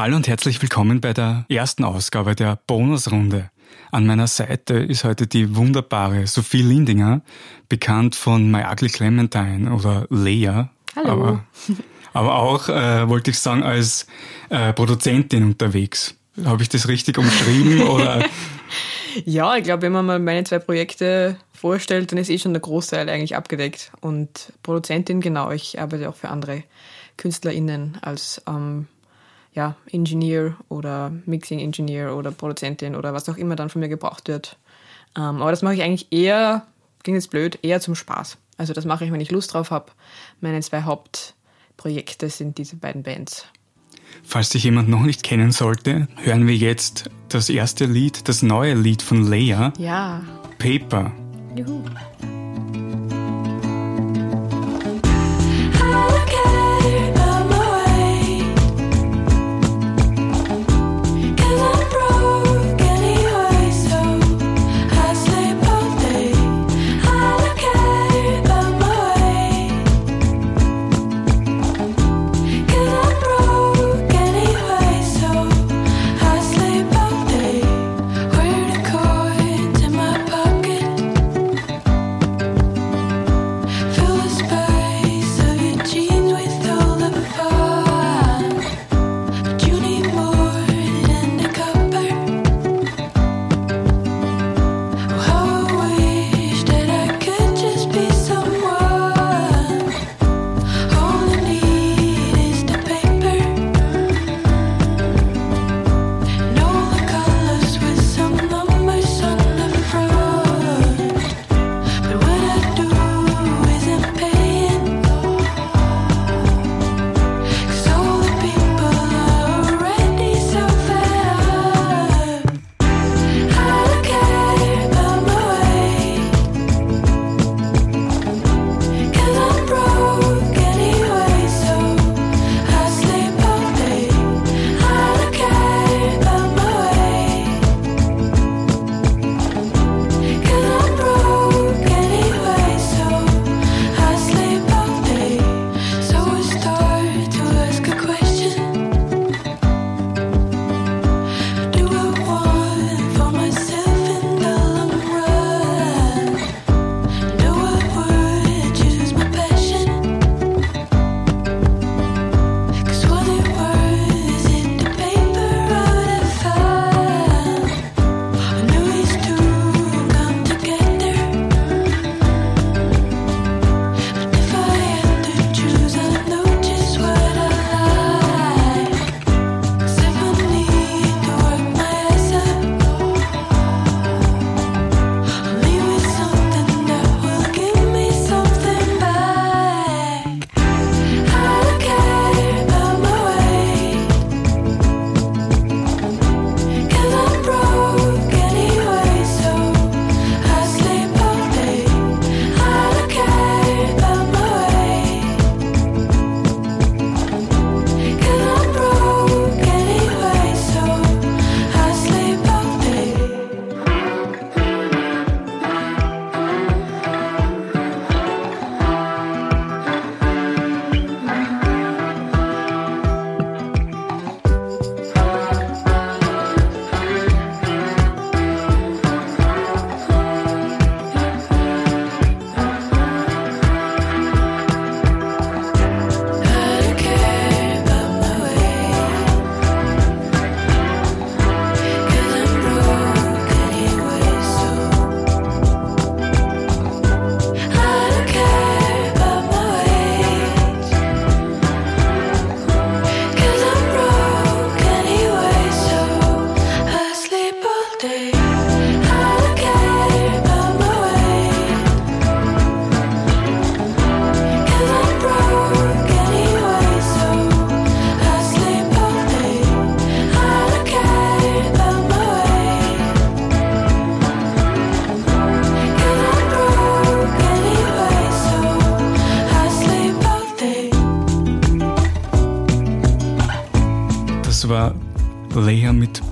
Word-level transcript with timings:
Hallo 0.00 0.16
und 0.16 0.28
herzlich 0.28 0.62
willkommen 0.62 1.02
bei 1.02 1.12
der 1.12 1.44
ersten 1.50 1.84
Ausgabe 1.84 2.34
der 2.34 2.58
Bonusrunde. 2.66 3.50
An 3.90 4.06
meiner 4.06 4.28
Seite 4.28 4.72
ist 4.76 5.04
heute 5.04 5.26
die 5.26 5.54
wunderbare 5.56 6.26
Sophie 6.26 6.62
Lindinger, 6.62 7.20
bekannt 7.68 8.16
von 8.16 8.50
My 8.50 8.62
Ugly 8.62 8.88
Clementine 8.88 9.70
oder 9.70 10.06
Leia. 10.08 10.70
Hallo. 10.96 11.10
Aber, 11.10 11.44
aber 12.14 12.34
auch, 12.36 12.70
äh, 12.70 13.10
wollte 13.10 13.30
ich 13.30 13.38
sagen, 13.38 13.62
als 13.62 14.06
äh, 14.48 14.72
Produzentin 14.72 15.44
unterwegs. 15.44 16.14
Habe 16.46 16.62
ich 16.62 16.70
das 16.70 16.88
richtig 16.88 17.18
umschrieben 17.18 17.82
oder? 17.86 18.24
Ja, 19.26 19.54
ich 19.56 19.64
glaube, 19.64 19.82
wenn 19.82 19.92
man 19.92 20.06
mal 20.06 20.18
meine 20.18 20.44
zwei 20.44 20.60
Projekte 20.60 21.36
vorstellt, 21.52 22.10
dann 22.10 22.18
ist 22.18 22.30
eh 22.30 22.38
schon 22.38 22.54
der 22.54 22.62
Großteil 22.62 23.06
eigentlich 23.10 23.36
abgedeckt. 23.36 23.92
Und 24.00 24.54
Produzentin, 24.62 25.20
genau, 25.20 25.50
ich 25.50 25.78
arbeite 25.78 26.08
auch 26.08 26.16
für 26.16 26.30
andere 26.30 26.64
KünstlerInnen 27.18 27.98
als 28.00 28.40
ähm, 28.48 28.86
ja, 29.60 29.76
Engineer 29.92 30.56
oder 30.70 31.12
Mixing 31.26 31.58
Engineer 31.58 32.16
oder 32.16 32.30
Produzentin 32.30 32.96
oder 32.96 33.12
was 33.12 33.28
auch 33.28 33.36
immer 33.36 33.56
dann 33.56 33.68
von 33.68 33.80
mir 33.80 33.90
gebraucht 33.90 34.26
wird. 34.26 34.56
Ähm, 35.14 35.42
aber 35.42 35.50
das 35.50 35.60
mache 35.60 35.74
ich 35.74 35.82
eigentlich 35.82 36.10
eher, 36.10 36.66
klingt 37.02 37.16
jetzt 37.16 37.30
blöd, 37.30 37.58
eher 37.60 37.78
zum 37.82 37.94
Spaß. 37.94 38.38
Also 38.56 38.72
das 38.72 38.86
mache 38.86 39.04
ich, 39.04 39.12
wenn 39.12 39.20
ich 39.20 39.30
Lust 39.30 39.52
drauf 39.52 39.70
habe. 39.70 39.92
Meine 40.40 40.60
zwei 40.62 40.82
Hauptprojekte 40.82 42.30
sind 42.30 42.56
diese 42.56 42.76
beiden 42.76 43.02
Bands. 43.02 43.44
Falls 44.22 44.48
dich 44.48 44.64
jemand 44.64 44.88
noch 44.88 45.02
nicht 45.02 45.22
kennen 45.22 45.52
sollte, 45.52 46.08
hören 46.16 46.46
wir 46.46 46.56
jetzt 46.56 47.10
das 47.28 47.50
erste 47.50 47.84
Lied, 47.84 48.28
das 48.28 48.42
neue 48.42 48.74
Lied 48.74 49.02
von 49.02 49.26
Leia. 49.26 49.74
Ja. 49.78 50.22
Paper. 50.58 51.12
Juhu. 51.54 51.84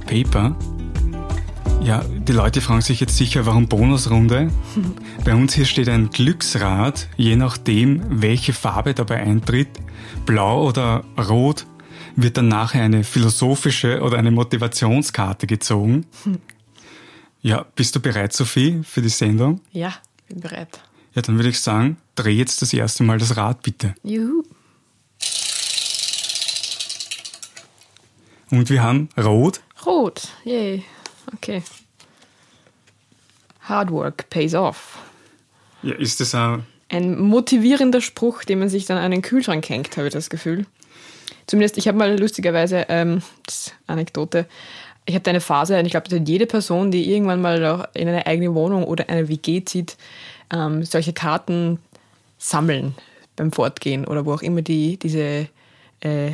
Paper. 0.06 0.54
Ja, 1.82 2.04
die 2.04 2.32
Leute 2.32 2.60
fragen 2.60 2.82
sich 2.82 3.00
jetzt 3.00 3.16
sicher, 3.16 3.46
warum 3.46 3.66
Bonusrunde? 3.66 4.50
Bei 5.24 5.34
uns 5.34 5.54
hier 5.54 5.64
steht 5.64 5.88
ein 5.88 6.10
Glücksrad, 6.10 7.08
je 7.16 7.34
nachdem, 7.36 8.02
welche 8.20 8.52
Farbe 8.52 8.92
dabei 8.92 9.20
eintritt, 9.20 9.68
blau 10.26 10.68
oder 10.68 11.04
rot, 11.16 11.66
wird 12.14 12.36
dann 12.36 12.48
nachher 12.48 12.82
eine 12.82 13.04
philosophische 13.04 14.02
oder 14.02 14.18
eine 14.18 14.30
Motivationskarte 14.30 15.46
gezogen. 15.46 16.06
Ja, 17.40 17.64
bist 17.76 17.94
du 17.94 18.00
bereit, 18.00 18.32
Sophie, 18.32 18.80
für 18.82 19.00
die 19.00 19.08
Sendung? 19.08 19.60
Ja, 19.70 19.94
bin 20.28 20.40
bereit. 20.40 20.80
Ja, 21.14 21.22
dann 21.22 21.36
würde 21.36 21.50
ich 21.50 21.60
sagen, 21.60 21.96
dreh 22.16 22.32
jetzt 22.32 22.62
das 22.62 22.72
erste 22.72 23.04
Mal 23.04 23.18
das 23.18 23.36
Rad, 23.36 23.62
bitte. 23.62 23.94
Juhu. 24.02 24.42
Und 28.50 28.70
wir 28.70 28.82
haben 28.82 29.08
Rot. 29.18 29.60
Rot, 29.84 30.28
yay. 30.44 30.84
Okay. 31.34 31.62
Hard 33.60 33.90
work 33.90 34.30
pays 34.30 34.54
off. 34.54 34.98
Ja, 35.82 35.94
ist 35.94 36.20
das 36.20 36.34
ein... 36.34 36.64
Ein 36.90 37.20
motivierender 37.20 38.00
Spruch, 38.00 38.44
den 38.44 38.60
man 38.60 38.70
sich 38.70 38.86
dann 38.86 38.96
an 38.96 39.10
den 39.10 39.20
Kühlschrank 39.20 39.68
hängt, 39.68 39.96
habe 39.98 40.06
ich 40.06 40.14
das 40.14 40.30
Gefühl. 40.30 40.64
Zumindest, 41.46 41.76
ich 41.76 41.86
habe 41.86 41.98
mal 41.98 42.18
lustigerweise, 42.18 42.86
ähm, 42.88 43.20
Anekdote, 43.86 44.46
ich 45.04 45.14
hatte 45.14 45.28
eine 45.28 45.40
Phase, 45.40 45.78
und 45.78 45.84
ich 45.84 45.90
glaube, 45.90 46.14
jede 46.16 46.46
Person, 46.46 46.90
die 46.90 47.12
irgendwann 47.12 47.42
mal 47.42 47.88
in 47.92 48.08
eine 48.08 48.26
eigene 48.26 48.54
Wohnung 48.54 48.84
oder 48.84 49.08
eine 49.10 49.28
WG 49.28 49.64
zieht, 49.64 49.98
ähm, 50.50 50.82
solche 50.82 51.12
Karten 51.12 51.78
sammeln 52.38 52.94
beim 53.36 53.52
Fortgehen 53.52 54.06
oder 54.06 54.24
wo 54.24 54.32
auch 54.32 54.42
immer 54.42 54.62
die, 54.62 54.98
diese 54.98 55.48
äh, 56.00 56.30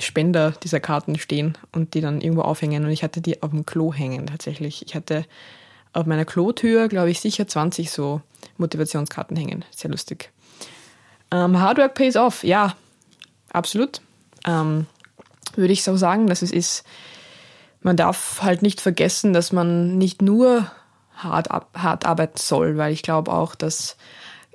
Spender 0.00 0.52
dieser 0.62 0.80
Karten 0.80 1.18
stehen 1.18 1.56
und 1.72 1.94
die 1.94 2.00
dann 2.00 2.20
irgendwo 2.20 2.42
aufhängen. 2.42 2.84
Und 2.84 2.90
ich 2.90 3.02
hatte 3.02 3.20
die 3.20 3.42
auf 3.42 3.50
dem 3.50 3.66
Klo 3.66 3.92
hängen 3.92 4.26
tatsächlich. 4.26 4.84
Ich 4.86 4.94
hatte 4.94 5.24
auf 5.92 6.06
meiner 6.06 6.24
Klotür, 6.24 6.88
glaube 6.88 7.10
ich, 7.10 7.20
sicher 7.20 7.46
20 7.46 7.90
so 7.90 8.20
Motivationskarten 8.56 9.36
hängen. 9.36 9.64
Sehr 9.70 9.90
lustig. 9.90 10.30
Ähm, 11.30 11.58
Hard 11.58 11.78
Work 11.78 11.94
pays 11.94 12.16
off, 12.16 12.44
ja, 12.44 12.74
absolut. 13.50 14.00
Ähm, 14.46 14.86
würde 15.56 15.72
ich 15.72 15.82
so 15.82 15.96
sagen, 15.96 16.26
dass 16.26 16.42
es 16.42 16.52
ist, 16.52 16.84
man 17.82 17.96
darf 17.96 18.42
halt 18.42 18.62
nicht 18.62 18.80
vergessen, 18.80 19.32
dass 19.32 19.52
man 19.52 19.98
nicht 19.98 20.22
nur 20.22 20.70
hart, 21.14 21.48
hart 21.48 22.06
arbeiten 22.06 22.38
soll, 22.38 22.76
weil 22.76 22.92
ich 22.92 23.02
glaube 23.02 23.32
auch, 23.32 23.54
dass 23.54 23.96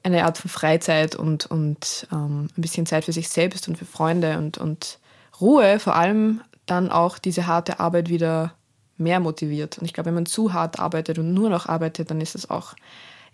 eine 0.04 0.26
Art 0.26 0.38
von 0.38 0.50
Freizeit 0.50 1.16
und, 1.16 1.46
und 1.46 2.08
ähm, 2.12 2.50
ein 2.58 2.62
bisschen 2.62 2.86
Zeit 2.86 3.06
für 3.06 3.14
sich 3.14 3.30
selbst 3.30 3.68
und 3.68 3.78
für 3.78 3.86
Freunde 3.86 4.38
und, 4.38 4.58
und 4.58 5.00
Ruhe 5.44 5.80
vor 5.80 5.96
allem 5.96 6.42
dann 6.66 6.90
auch 6.90 7.20
diese 7.20 7.46
harte 7.46 7.80
Arbeit 7.80 8.10
wieder 8.10 8.54
mehr 8.98 9.20
motiviert. 9.20 9.78
Und 9.78 9.86
ich 9.86 9.94
glaube, 9.94 10.08
wenn 10.08 10.16
man 10.16 10.26
zu 10.26 10.54
hart 10.54 10.80
arbeitet 10.80 11.20
und 11.20 11.34
nur 11.34 11.50
noch 11.50 11.68
arbeitet, 11.68 12.10
dann 12.10 12.22
ist 12.22 12.36
es 12.36 12.50
auch 12.50 12.74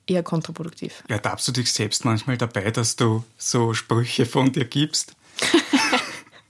eher 0.08 0.24
kontraproduktiv. 0.24 1.04
Ja, 1.08 1.20
darfst 1.20 1.48
du 1.48 1.52
dich 1.52 1.72
selbst 1.72 2.04
manchmal 2.06 2.38
dabei, 2.38 2.72
dass 2.72 2.96
du 2.96 3.24
so 3.38 3.74
Sprüche 3.74 4.26
von 4.26 4.52
dir 4.52 4.66
gibst? 4.66 5.16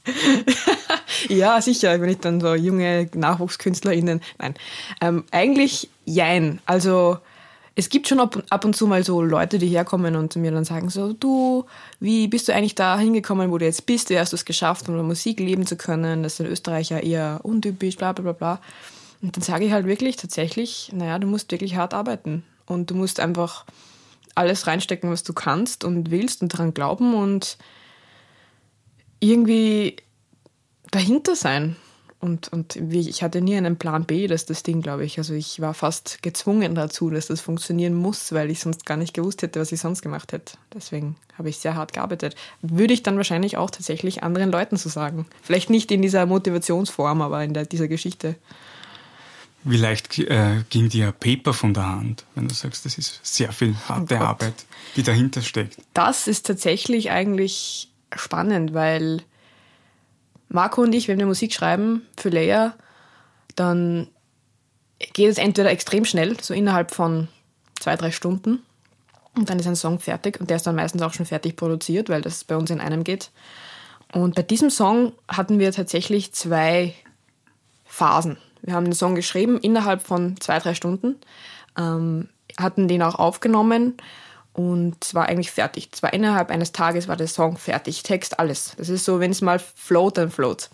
ja, 1.27 1.61
sicher, 1.61 1.99
wenn 1.99 2.09
ich 2.09 2.19
dann 2.19 2.39
so 2.39 2.55
junge 2.55 3.09
NachwuchskünstlerInnen. 3.13 4.21
Nein. 4.37 4.53
Ähm, 5.01 5.25
eigentlich 5.31 5.89
jein. 6.05 6.61
Also 6.65 7.17
es 7.79 7.87
gibt 7.87 8.09
schon 8.09 8.19
ab, 8.19 8.43
ab 8.49 8.65
und 8.65 8.75
zu 8.75 8.87
mal 8.87 9.05
so 9.05 9.21
Leute, 9.21 9.57
die 9.57 9.67
herkommen 9.67 10.17
und 10.17 10.35
mir 10.35 10.51
dann 10.51 10.65
sagen 10.65 10.89
so, 10.89 11.13
du, 11.13 11.65
wie 12.01 12.27
bist 12.27 12.49
du 12.49 12.53
eigentlich 12.53 12.75
da 12.75 12.99
hingekommen, 12.99 13.51
wo 13.51 13.57
du 13.57 13.63
jetzt 13.63 13.85
bist? 13.85 14.09
Wie 14.09 14.19
hast 14.19 14.33
du 14.33 14.35
es 14.35 14.43
geschafft, 14.43 14.89
um 14.89 15.07
Musik 15.07 15.39
leben 15.39 15.65
zu 15.65 15.77
können? 15.77 16.23
Das 16.23 16.33
ist 16.33 16.39
in 16.41 16.47
Österreich 16.47 16.89
ja 16.89 16.99
eher 16.99 17.39
untypisch, 17.43 17.95
bla 17.95 18.11
bla 18.11 18.23
bla 18.23 18.33
bla. 18.33 18.61
Und 19.21 19.37
dann 19.37 19.43
sage 19.43 19.63
ich 19.63 19.71
halt 19.71 19.85
wirklich 19.85 20.17
tatsächlich, 20.17 20.91
naja, 20.93 21.19
du 21.19 21.27
musst 21.27 21.53
wirklich 21.53 21.77
hart 21.77 21.93
arbeiten. 21.93 22.43
Und 22.65 22.91
du 22.91 22.95
musst 22.95 23.21
einfach 23.21 23.65
alles 24.35 24.67
reinstecken, 24.67 25.09
was 25.09 25.23
du 25.23 25.31
kannst 25.31 25.85
und 25.85 26.11
willst 26.11 26.41
und 26.41 26.53
daran 26.53 26.73
glauben 26.73 27.13
und 27.13 27.57
irgendwie 29.21 29.95
dahinter 30.91 31.37
sein. 31.37 31.77
Und, 32.21 32.49
und 32.49 32.75
ich 32.75 33.23
hatte 33.23 33.39
nie 33.39 33.55
einen 33.55 33.77
Plan 33.77 34.03
B, 34.03 34.27
dass 34.27 34.45
das 34.45 34.63
Ding, 34.63 34.81
glaube 34.81 35.05
ich. 35.05 35.17
Also 35.17 35.33
ich 35.33 35.61
war 35.61 35.73
fast 35.73 36.21
gezwungen 36.21 36.75
dazu, 36.75 37.09
dass 37.09 37.27
das 37.27 37.39
funktionieren 37.39 37.93
muss, 37.93 38.33
weil 38.33 38.51
ich 38.51 38.59
sonst 38.59 38.85
gar 38.85 38.97
nicht 38.97 39.13
gewusst 39.13 39.41
hätte, 39.41 39.61
was 39.61 39.71
ich 39.71 39.79
sonst 39.79 40.01
gemacht 40.01 40.33
hätte. 40.33 40.57
Deswegen 40.73 41.15
habe 41.37 41.47
ich 41.47 41.59
sehr 41.59 41.75
hart 41.75 41.93
gearbeitet. 41.93 42.35
Würde 42.61 42.93
ich 42.93 43.03
dann 43.03 43.15
wahrscheinlich 43.15 43.55
auch 43.55 43.69
tatsächlich 43.69 44.21
anderen 44.21 44.51
Leuten 44.51 44.75
so 44.75 44.89
sagen. 44.89 45.27
Vielleicht 45.41 45.69
nicht 45.69 45.91
in 45.91 46.01
dieser 46.01 46.25
Motivationsform, 46.25 47.21
aber 47.21 47.41
in 47.45 47.53
der, 47.53 47.65
dieser 47.65 47.87
Geschichte. 47.87 48.35
Wie 49.63 49.77
leicht 49.77 50.19
äh, 50.19 50.63
ging 50.69 50.89
dir 50.89 51.13
Paper 51.13 51.53
von 51.53 51.73
der 51.73 51.87
Hand, 51.87 52.25
wenn 52.35 52.49
du 52.49 52.53
sagst, 52.53 52.85
das 52.85 52.97
ist 52.97 53.21
sehr 53.23 53.53
viel 53.53 53.75
harte 53.87 54.15
oh 54.15 54.23
Arbeit, 54.23 54.65
die 54.97 55.03
dahinter 55.03 55.41
steckt? 55.41 55.77
Das 55.93 56.27
ist 56.27 56.45
tatsächlich 56.45 57.11
eigentlich 57.11 57.89
spannend, 58.13 58.73
weil 58.73 59.21
Marco 60.49 60.81
und 60.81 60.93
ich, 60.93 61.07
wenn 61.07 61.19
wir 61.19 61.25
Musik 61.25 61.53
schreiben 61.53 62.05
für 62.17 62.29
Leia, 62.29 62.73
dann 63.55 64.07
geht 65.13 65.29
es 65.29 65.37
entweder 65.37 65.69
extrem 65.69 66.05
schnell, 66.05 66.39
so 66.41 66.53
innerhalb 66.53 66.91
von 66.91 67.27
zwei, 67.79 67.95
drei 67.95 68.11
Stunden. 68.11 68.63
Und 69.35 69.49
dann 69.49 69.59
ist 69.59 69.67
ein 69.67 69.75
Song 69.75 69.99
fertig 69.99 70.39
und 70.41 70.49
der 70.49 70.57
ist 70.57 70.67
dann 70.67 70.75
meistens 70.75 71.01
auch 71.01 71.13
schon 71.13 71.25
fertig 71.25 71.55
produziert, 71.55 72.09
weil 72.09 72.21
das 72.21 72.43
bei 72.43 72.57
uns 72.57 72.71
in 72.71 72.81
einem 72.81 73.03
geht. 73.03 73.31
Und 74.11 74.35
bei 74.35 74.41
diesem 74.41 74.69
Song 74.69 75.13
hatten 75.27 75.59
wir 75.59 75.71
tatsächlich 75.71 76.33
zwei 76.33 76.95
Phasen. 77.85 78.37
Wir 78.61 78.73
haben 78.73 78.85
den 78.85 78.93
Song 78.93 79.15
geschrieben 79.15 79.59
innerhalb 79.59 80.01
von 80.01 80.39
zwei, 80.41 80.59
drei 80.59 80.73
Stunden, 80.73 81.15
ähm, 81.77 82.27
hatten 82.57 82.87
den 82.87 83.03
auch 83.03 83.15
aufgenommen 83.15 83.97
und 84.59 85.13
war 85.13 85.27
eigentlich 85.27 85.51
fertig. 85.51 85.89
Zwar 85.93 86.11
innerhalb 86.11 86.51
eines 86.51 86.73
Tages 86.73 87.07
war 87.07 87.15
der 87.15 87.29
Song 87.29 87.55
fertig, 87.55 88.03
Text, 88.03 88.39
alles. 88.39 88.73
Das 88.77 88.89
ist 88.89 89.05
so, 89.05 89.21
wenn 89.21 89.31
es 89.31 89.39
mal 89.39 89.57
float, 89.57 90.17
dann 90.17 90.29
float. 90.29 90.69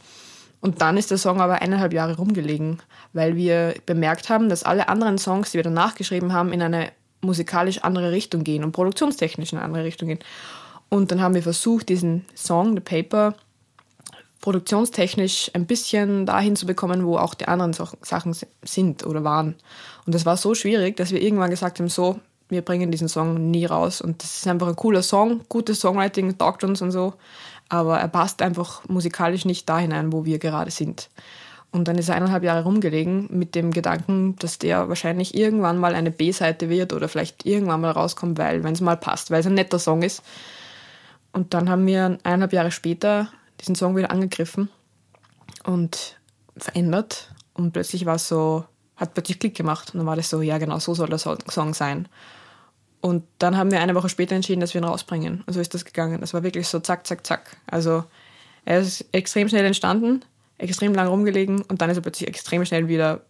Und 0.60 0.82
dann 0.82 0.98
ist 0.98 1.12
der 1.12 1.20
Song 1.20 1.40
aber 1.40 1.62
eineinhalb 1.62 1.94
Jahre 1.94 2.18
rumgelegen, 2.18 2.82
weil 3.14 3.36
wir 3.36 3.76
bemerkt 3.86 4.30
haben, 4.30 4.50
dass 4.50 4.64
alle 4.64 4.90
anderen 4.90 5.20
Songs, 5.20 5.52
die 5.52 5.58
wir 5.58 5.64
danach 5.64 5.94
geschrieben 5.94 6.34
haben, 6.34 6.52
in 6.52 6.64
eine 6.64 6.94
musikalisch 7.22 7.84
andere 7.84 8.12
Richtung 8.12 8.44
gehen 8.44 8.64
und 8.64 8.72
produktionstechnisch 8.72 9.54
in 9.54 9.60
eine 9.60 9.66
andere 9.66 9.84
Richtung 9.84 10.08
gehen. 10.08 10.20
Und 10.90 11.12
dann 11.12 11.22
haben 11.22 11.36
wir 11.36 11.44
versucht, 11.44 11.90
diesen 11.90 12.26
Song, 12.34 12.74
The 12.74 12.80
Paper, 12.80 13.36
produktionstechnisch 14.42 15.52
ein 15.54 15.68
bisschen 15.68 16.26
dahin 16.26 16.56
zu 16.56 16.66
bekommen, 16.66 17.06
wo 17.06 17.20
auch 17.20 17.36
die 17.36 17.48
anderen 17.48 17.74
Sachen 17.74 18.36
sind 18.64 19.06
oder 19.06 19.24
waren. 19.24 19.54
Und 20.08 20.16
das 20.16 20.26
war 20.26 20.38
so 20.38 20.56
schwierig, 20.56 20.98
dass 20.98 21.12
wir 21.12 21.22
irgendwann 21.22 21.52
gesagt 21.52 21.78
haben, 21.80 21.90
so, 21.90 22.20
wir 22.50 22.62
bringen 22.62 22.92
diesen 22.92 23.08
Song 23.08 23.52
nie 23.52 23.66
raus. 23.66 24.02
Und 24.02 24.24
das 24.24 24.38
ist 24.38 24.48
einfach 24.48 24.68
ein 24.68 24.76
cooler 24.76 25.04
Song, 25.04 25.42
gutes 25.50 25.80
Songwriting, 25.80 26.38
taugt 26.38 26.64
uns 26.64 26.82
und 26.82 26.92
so. 26.92 27.14
Aber 27.70 28.00
er 28.00 28.08
passt 28.08 28.42
einfach 28.42 28.88
musikalisch 28.88 29.46
nicht 29.46 29.68
da 29.68 29.80
hinein, 29.80 30.14
wo 30.14 30.26
wir 30.26 30.40
gerade 30.40 30.72
sind. 30.72 31.10
Und 31.72 31.88
dann 31.90 31.98
ist 31.98 32.08
er 32.08 32.16
eineinhalb 32.16 32.44
Jahre 32.44 32.64
rumgelegen 32.64 33.28
mit 33.32 33.54
dem 33.54 33.72
Gedanken, 33.72 34.38
dass 34.38 34.60
der 34.60 34.88
wahrscheinlich 34.88 35.36
irgendwann 35.36 35.78
mal 35.78 35.94
eine 35.94 36.12
B-Seite 36.12 36.70
wird 36.70 36.94
oder 36.94 37.10
vielleicht 37.10 37.46
irgendwann 37.46 37.82
mal 37.82 37.92
rauskommt, 37.92 38.38
weil, 38.38 38.64
wenn 38.64 38.74
es 38.74 38.82
mal 38.82 38.96
passt, 38.96 39.30
weil 39.30 39.42
es 39.42 39.46
ein 39.48 39.56
netter 39.56 39.80
Song 39.80 40.02
ist. 40.02 40.24
Und 41.34 41.54
dann 41.54 41.70
haben 41.70 41.86
wir 41.86 42.18
eineinhalb 42.24 42.54
Jahre 42.54 42.72
später 42.72 43.28
diesen 43.60 43.76
Song 43.76 43.98
wieder 43.98 44.10
angegriffen 44.12 44.70
und 45.66 46.18
verändert. 46.56 47.34
Und 47.54 47.74
plötzlich 47.74 48.06
war 48.06 48.16
es 48.16 48.30
so, 48.30 48.64
hat 48.96 49.14
plötzlich 49.14 49.40
Klick 49.40 49.56
gemacht. 49.56 49.94
Und 49.94 49.98
dann 49.98 50.08
war 50.08 50.16
das 50.16 50.30
so, 50.30 50.42
ja 50.42 50.58
genau, 50.60 50.80
so 50.80 50.94
soll 50.94 51.10
der 51.10 51.18
Song 51.18 51.74
sein. 51.74 52.08
Und 53.06 53.24
dann 53.38 53.56
haben 53.56 53.70
wir 53.70 53.82
eine 53.82 53.94
Woche 53.94 54.10
später 54.10 54.34
entschieden, 54.34 54.62
dass 54.62 54.74
wir 54.74 54.82
ihn 54.82 54.86
rausbringen. 54.86 55.44
Und 55.46 55.54
so 55.54 55.60
ist 55.60 55.76
das 55.76 55.86
gegangen. 55.86 56.22
Das 56.22 56.34
war 56.34 56.42
wirklich 56.42 56.68
so 56.68 56.80
zack, 56.80 57.06
zack, 57.06 57.24
zack. 57.24 57.56
Also 57.68 58.04
er 58.66 58.80
ist 58.80 59.06
extrem 59.12 59.48
schnell 59.48 59.64
entstanden, 59.64 60.26
extrem 60.58 60.96
lang 60.96 61.06
rumgelegen 61.06 61.62
und 61.62 61.84
dann 61.84 61.92
ist 61.92 61.98
er 61.98 62.02
plötzlich 62.02 62.28
extrem 62.28 62.66
schnell 62.66 62.88
wieder 62.88 63.22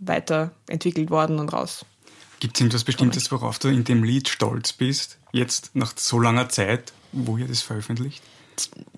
weiterentwickelt 0.00 1.10
worden 1.10 1.38
und 1.38 1.52
raus. 1.52 1.86
Gibt 2.40 2.56
es 2.56 2.62
irgendwas 2.62 2.82
Bestimmtes, 2.82 3.30
worauf 3.30 3.60
du 3.60 3.68
in 3.68 3.84
dem 3.84 4.02
Lied 4.02 4.28
stolz 4.28 4.72
bist, 4.72 5.18
jetzt 5.30 5.76
nach 5.76 5.92
so 5.94 6.18
langer 6.18 6.48
Zeit, 6.48 6.92
wo 7.12 7.36
ihr 7.36 7.46
das 7.46 7.62
veröffentlicht? 7.62 8.24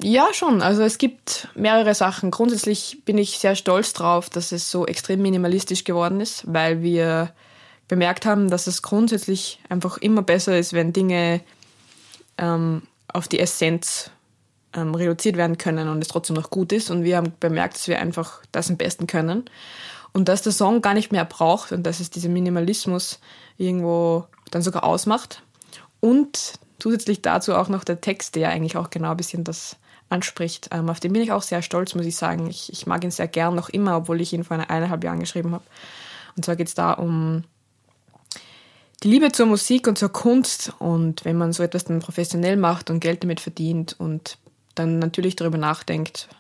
Ja, 0.03 0.29
schon. 0.33 0.63
Also 0.63 0.81
es 0.81 0.97
gibt 0.97 1.49
mehrere 1.55 1.95
Sachen. 1.95 2.31
Grundsätzlich 2.31 3.03
bin 3.05 3.19
ich 3.19 3.41
sehr 3.41 3.57
stolz 3.57 3.93
drauf, 3.93 4.31
dass 4.31 4.53
es 4.53 4.71
so 4.71 4.87
extrem 4.87 5.21
minimalistisch 5.21 5.85
geworden 5.85 6.23
ist, 6.23 6.45
weil 6.47 6.81
wir 6.81 7.35
bemerkt 7.89 8.27
haben, 8.27 8.51
dass 8.51 8.67
es 8.67 8.83
grundsätzlich 8.83 9.61
einfach 9.69 9.99
immer 9.99 10.23
besser 10.23 10.59
ist, 10.59 10.73
wenn 10.73 10.93
Dinge 10.93 11.41
ähm, 12.39 12.83
auf 13.09 13.29
die 13.29 13.39
Essenz 13.39 14.11
ähm, 14.75 14.95
reduziert 14.95 15.37
werden 15.37 15.59
können 15.59 15.89
und 15.89 16.03
es 16.03 16.09
trotzdem 16.09 16.37
noch 16.37 16.51
gut 16.51 16.73
ist. 16.73 16.91
Und 16.91 17.05
wir 17.05 17.17
haben 17.17 17.33
bemerkt, 17.41 17.75
dass 17.75 17.89
wir 17.89 18.01
einfach 18.01 18.43
das 18.53 18.71
am 18.71 18.77
besten 18.77 19.07
können. 19.07 19.45
Und 20.13 20.29
dass 20.29 20.43
der 20.43 20.53
Song 20.53 20.81
gar 20.81 20.95
nicht 20.95 21.13
mehr 21.13 21.25
braucht 21.25 21.73
und 21.73 21.83
dass 21.85 22.01
es 22.01 22.11
diesen 22.11 22.33
Minimalismus 22.33 23.19
irgendwo 23.57 24.27
dann 24.51 24.63
sogar 24.63 24.85
ausmacht. 24.85 25.43
Und 26.01 26.55
zusätzlich 26.79 27.23
dazu 27.23 27.55
auch 27.55 27.69
noch 27.69 27.83
der 27.85 28.01
Text, 28.01 28.37
der 28.37 28.51
eigentlich 28.51 28.77
auch 28.77 28.91
genau 28.91 29.11
ein 29.11 29.17
bisschen 29.17 29.43
das 29.43 29.77
anspricht. 30.09 30.69
Ähm, 30.73 30.89
auf 30.89 31.01
den 31.01 31.13
bin 31.13 31.23
ich 31.23 31.33
auch 31.33 31.43
sehr 31.43 31.63
stolz, 31.63 31.95
muss 31.95 32.07
ich 32.07 32.17
sagen. 32.17 32.49
Ich, 32.49 32.73
ich 32.73 32.87
mag 32.87 33.03
ihn 33.03 33.11
sehr 33.11 33.29
gern 33.29 33.55
noch 33.55 33.69
immer, 33.69 33.97
obwohl 33.97 34.21
ich 34.21 34.33
ihn 34.33 34.45
vor 34.45 34.57
eineinhalb 34.57 35.03
Jahren 35.03 35.21
geschrieben 35.21 35.53
habe. 35.53 35.65
Und 36.37 36.45
zwar 36.45 36.57
geht 36.57 36.69
es 36.69 36.75
da 36.75 36.93
um 36.93 37.45
die 39.05 39.11
Liebe 39.11 39.31
zur 39.31 39.45
Musik 39.45 39.87
und 39.87 39.99
zur 39.99 40.09
Kunst 40.09 40.73
und 40.79 41.27
wenn 41.27 41.37
man 41.37 41.53
so 41.53 41.63
etwas 41.63 41.85
dann 41.85 42.01
professionell 42.01 42.57
macht 42.57 42.89
und 42.89 43.01
Geld 43.01 43.23
damit 43.23 43.39
verdient 43.39 43.95
und 43.99 44.39
dann 44.75 44.99
natürlich 44.99 45.37
darüber 45.37 45.59
nachdenkt, 45.59 46.31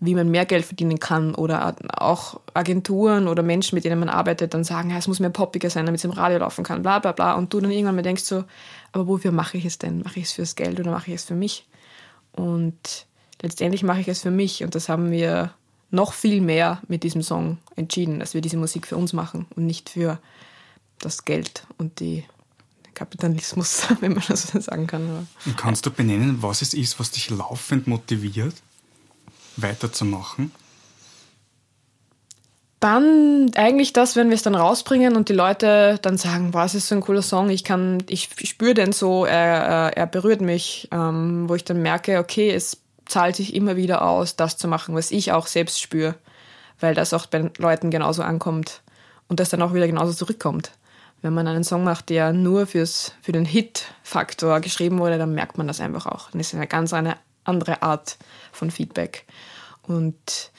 wie 0.00 0.16
man 0.16 0.28
mehr 0.28 0.44
Geld 0.44 0.64
verdienen 0.64 0.98
kann 0.98 1.36
oder 1.36 1.76
auch 1.96 2.40
Agenturen 2.52 3.28
oder 3.28 3.44
Menschen, 3.44 3.76
mit 3.76 3.84
denen 3.84 4.00
man 4.00 4.08
arbeitet, 4.08 4.54
dann 4.54 4.64
sagen, 4.64 4.90
ja, 4.90 4.96
es 4.96 5.06
muss 5.06 5.20
mehr 5.20 5.30
poppiger 5.30 5.70
sein, 5.70 5.86
damit 5.86 6.00
es 6.00 6.04
im 6.04 6.10
Radio 6.10 6.38
laufen 6.38 6.64
kann, 6.64 6.82
bla 6.82 6.98
bla 6.98 7.12
bla. 7.12 7.34
Und 7.34 7.54
du 7.54 7.60
dann 7.60 7.70
irgendwann 7.70 7.94
mal 7.94 8.02
denkst 8.02 8.24
so, 8.24 8.42
aber 8.90 9.06
wofür 9.06 9.30
mache 9.30 9.56
ich 9.56 9.64
es 9.64 9.78
denn? 9.78 10.00
Mache 10.02 10.18
ich 10.18 10.26
es 10.26 10.32
fürs 10.32 10.56
Geld 10.56 10.80
oder 10.80 10.90
mache 10.90 11.12
ich 11.12 11.14
es 11.14 11.24
für 11.24 11.36
mich? 11.36 11.68
Und 12.32 13.06
letztendlich 13.40 13.84
mache 13.84 14.00
ich 14.00 14.08
es 14.08 14.22
für 14.22 14.32
mich 14.32 14.64
und 14.64 14.74
das 14.74 14.88
haben 14.88 15.12
wir 15.12 15.54
noch 15.92 16.12
viel 16.12 16.40
mehr 16.40 16.82
mit 16.88 17.04
diesem 17.04 17.22
Song 17.22 17.58
entschieden, 17.76 18.18
dass 18.18 18.34
wir 18.34 18.40
diese 18.40 18.56
Musik 18.56 18.88
für 18.88 18.96
uns 18.96 19.12
machen 19.12 19.46
und 19.54 19.64
nicht 19.64 19.90
für 19.90 20.18
das 21.04 21.24
Geld 21.24 21.66
und 21.78 22.00
die 22.00 22.24
Kapitalismus, 22.94 23.82
wenn 24.00 24.12
man 24.12 24.24
das 24.28 24.48
so 24.48 24.60
sagen 24.60 24.86
kann. 24.86 25.28
Und 25.44 25.56
kannst 25.56 25.86
du 25.86 25.90
benennen, 25.90 26.42
was 26.42 26.62
es 26.62 26.74
ist, 26.74 26.98
was 26.98 27.10
dich 27.10 27.30
laufend 27.30 27.86
motiviert? 27.86 28.54
weiterzumachen? 29.56 30.52
Dann 32.80 33.52
eigentlich 33.54 33.92
das, 33.92 34.16
wenn 34.16 34.28
wir 34.28 34.34
es 34.34 34.42
dann 34.42 34.56
rausbringen 34.56 35.14
und 35.14 35.28
die 35.28 35.34
Leute 35.34 36.00
dann 36.02 36.16
sagen, 36.16 36.52
es 36.56 36.74
ist 36.74 36.88
so 36.88 36.96
ein 36.96 37.00
cooler 37.00 37.22
Song, 37.22 37.48
ich 37.48 37.62
kann, 37.62 38.02
ich 38.08 38.30
spüre 38.42 38.74
den 38.74 38.92
so, 38.92 39.24
er, 39.24 39.96
er 39.96 40.06
berührt 40.06 40.40
mich, 40.40 40.88
ähm, 40.90 41.48
wo 41.48 41.54
ich 41.54 41.64
dann 41.64 41.80
merke, 41.80 42.18
okay, 42.18 42.50
es 42.50 42.78
zahlt 43.06 43.36
sich 43.36 43.54
immer 43.54 43.76
wieder 43.76 44.02
aus, 44.02 44.34
das 44.34 44.56
zu 44.56 44.66
machen, 44.66 44.96
was 44.96 45.12
ich 45.12 45.30
auch 45.30 45.46
selbst 45.46 45.80
spüre, 45.80 46.16
weil 46.80 46.94
das 46.94 47.12
auch 47.12 47.26
bei 47.26 47.38
den 47.38 47.52
Leuten 47.56 47.90
genauso 47.90 48.22
ankommt 48.22 48.82
und 49.28 49.38
das 49.38 49.50
dann 49.50 49.62
auch 49.62 49.74
wieder 49.74 49.86
genauso 49.86 50.12
zurückkommt. 50.12 50.72
Wenn 51.22 51.34
man 51.34 51.46
einen 51.46 51.64
Song 51.64 51.84
macht, 51.84 52.08
der 52.08 52.32
nur 52.32 52.66
fürs, 52.66 53.12
für 53.22 53.32
den 53.32 53.44
Hit-Faktor 53.44 54.60
geschrieben 54.60 54.98
wurde, 54.98 55.18
dann 55.18 55.34
merkt 55.34 55.56
man 55.56 55.68
das 55.68 55.80
einfach 55.80 56.06
auch. 56.06 56.30
Dann 56.30 56.40
ist 56.40 56.54
eine 56.54 56.66
ganz 56.66 56.92
eine 56.92 57.16
andere 57.44 57.82
Art 57.82 58.18
von 58.50 58.70
Feedback. 58.72 59.24
Und 59.82 60.50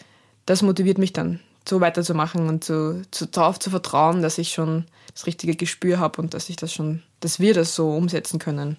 das 0.46 0.62
motiviert 0.62 0.98
mich 0.98 1.14
dann, 1.14 1.42
so 1.68 1.82
weiterzumachen 1.82 2.48
und 2.48 2.64
zu, 2.64 3.02
zu, 3.12 3.28
darauf 3.28 3.60
zu 3.60 3.70
vertrauen, 3.70 4.22
dass 4.22 4.38
ich 4.38 4.52
schon 4.52 4.86
das 5.14 5.28
richtige 5.28 5.56
Gespür 5.56 6.00
habe 6.00 6.22
und 6.22 6.34
dass 6.34 6.50
ich 6.50 6.56
das 6.56 6.74
schon, 6.74 7.04
dass 7.20 7.40
wir 7.40 7.54
das 7.54 7.76
so 7.76 7.92
umsetzen 7.92 8.40
können. 8.40 8.78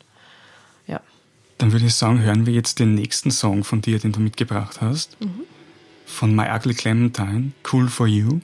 Ja. 0.86 1.00
Dann 1.58 1.72
würde 1.72 1.86
ich 1.86 1.94
sagen, 1.94 2.20
hören 2.20 2.46
wir 2.46 2.52
jetzt 2.52 2.78
den 2.78 2.94
nächsten 2.94 3.30
Song 3.30 3.62
von 3.62 3.80
dir, 3.80 3.98
den 3.98 4.12
du 4.12 4.20
mitgebracht 4.20 4.80
hast. 4.80 5.20
Mhm. 5.20 5.40
Von 6.06 6.34
My 6.34 6.48
Ugly 6.50 6.74
Clementine, 6.74 7.52
Cool 7.70 7.88
for 7.88 8.06
You. 8.06 8.40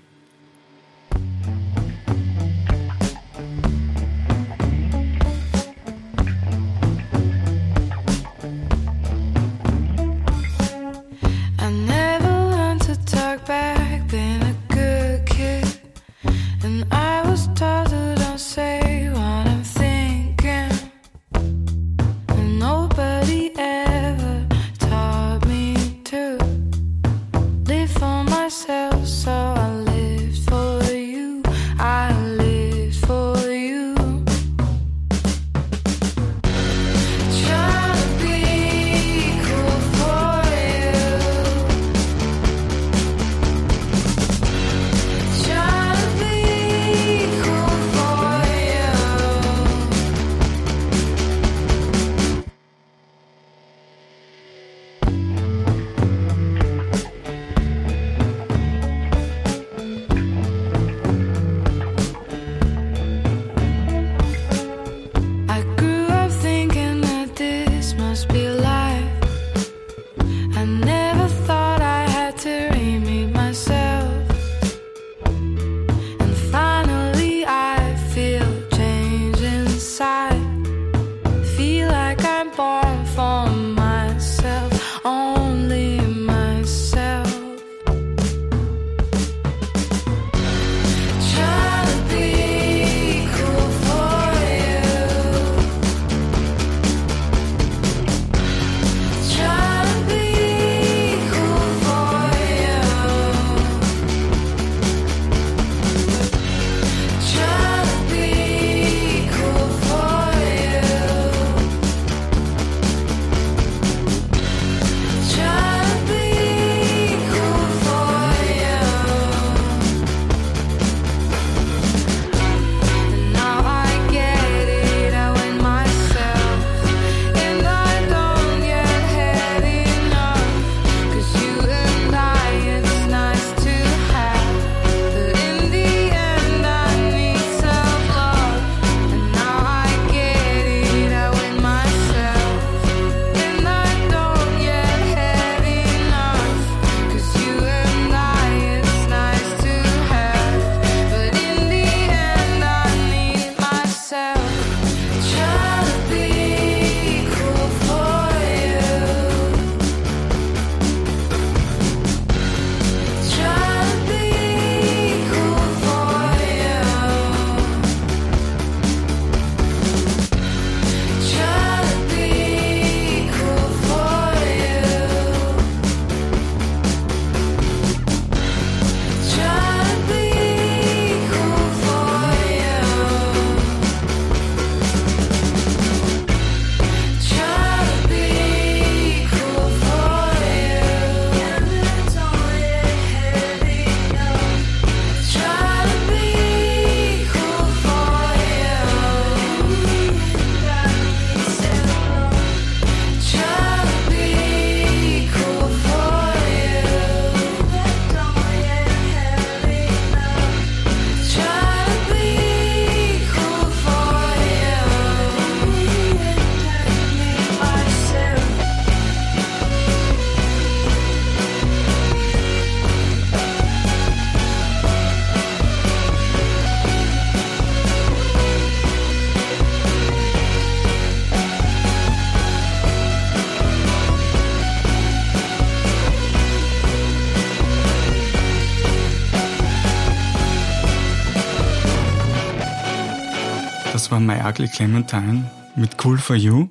Das 244.11 244.19
war 244.19 244.26
My 244.26 244.43
Ugly 244.43 244.67
Clementine 244.67 245.49
mit 245.76 246.05
Cool 246.05 246.19
for 246.19 246.35
You. 246.35 246.69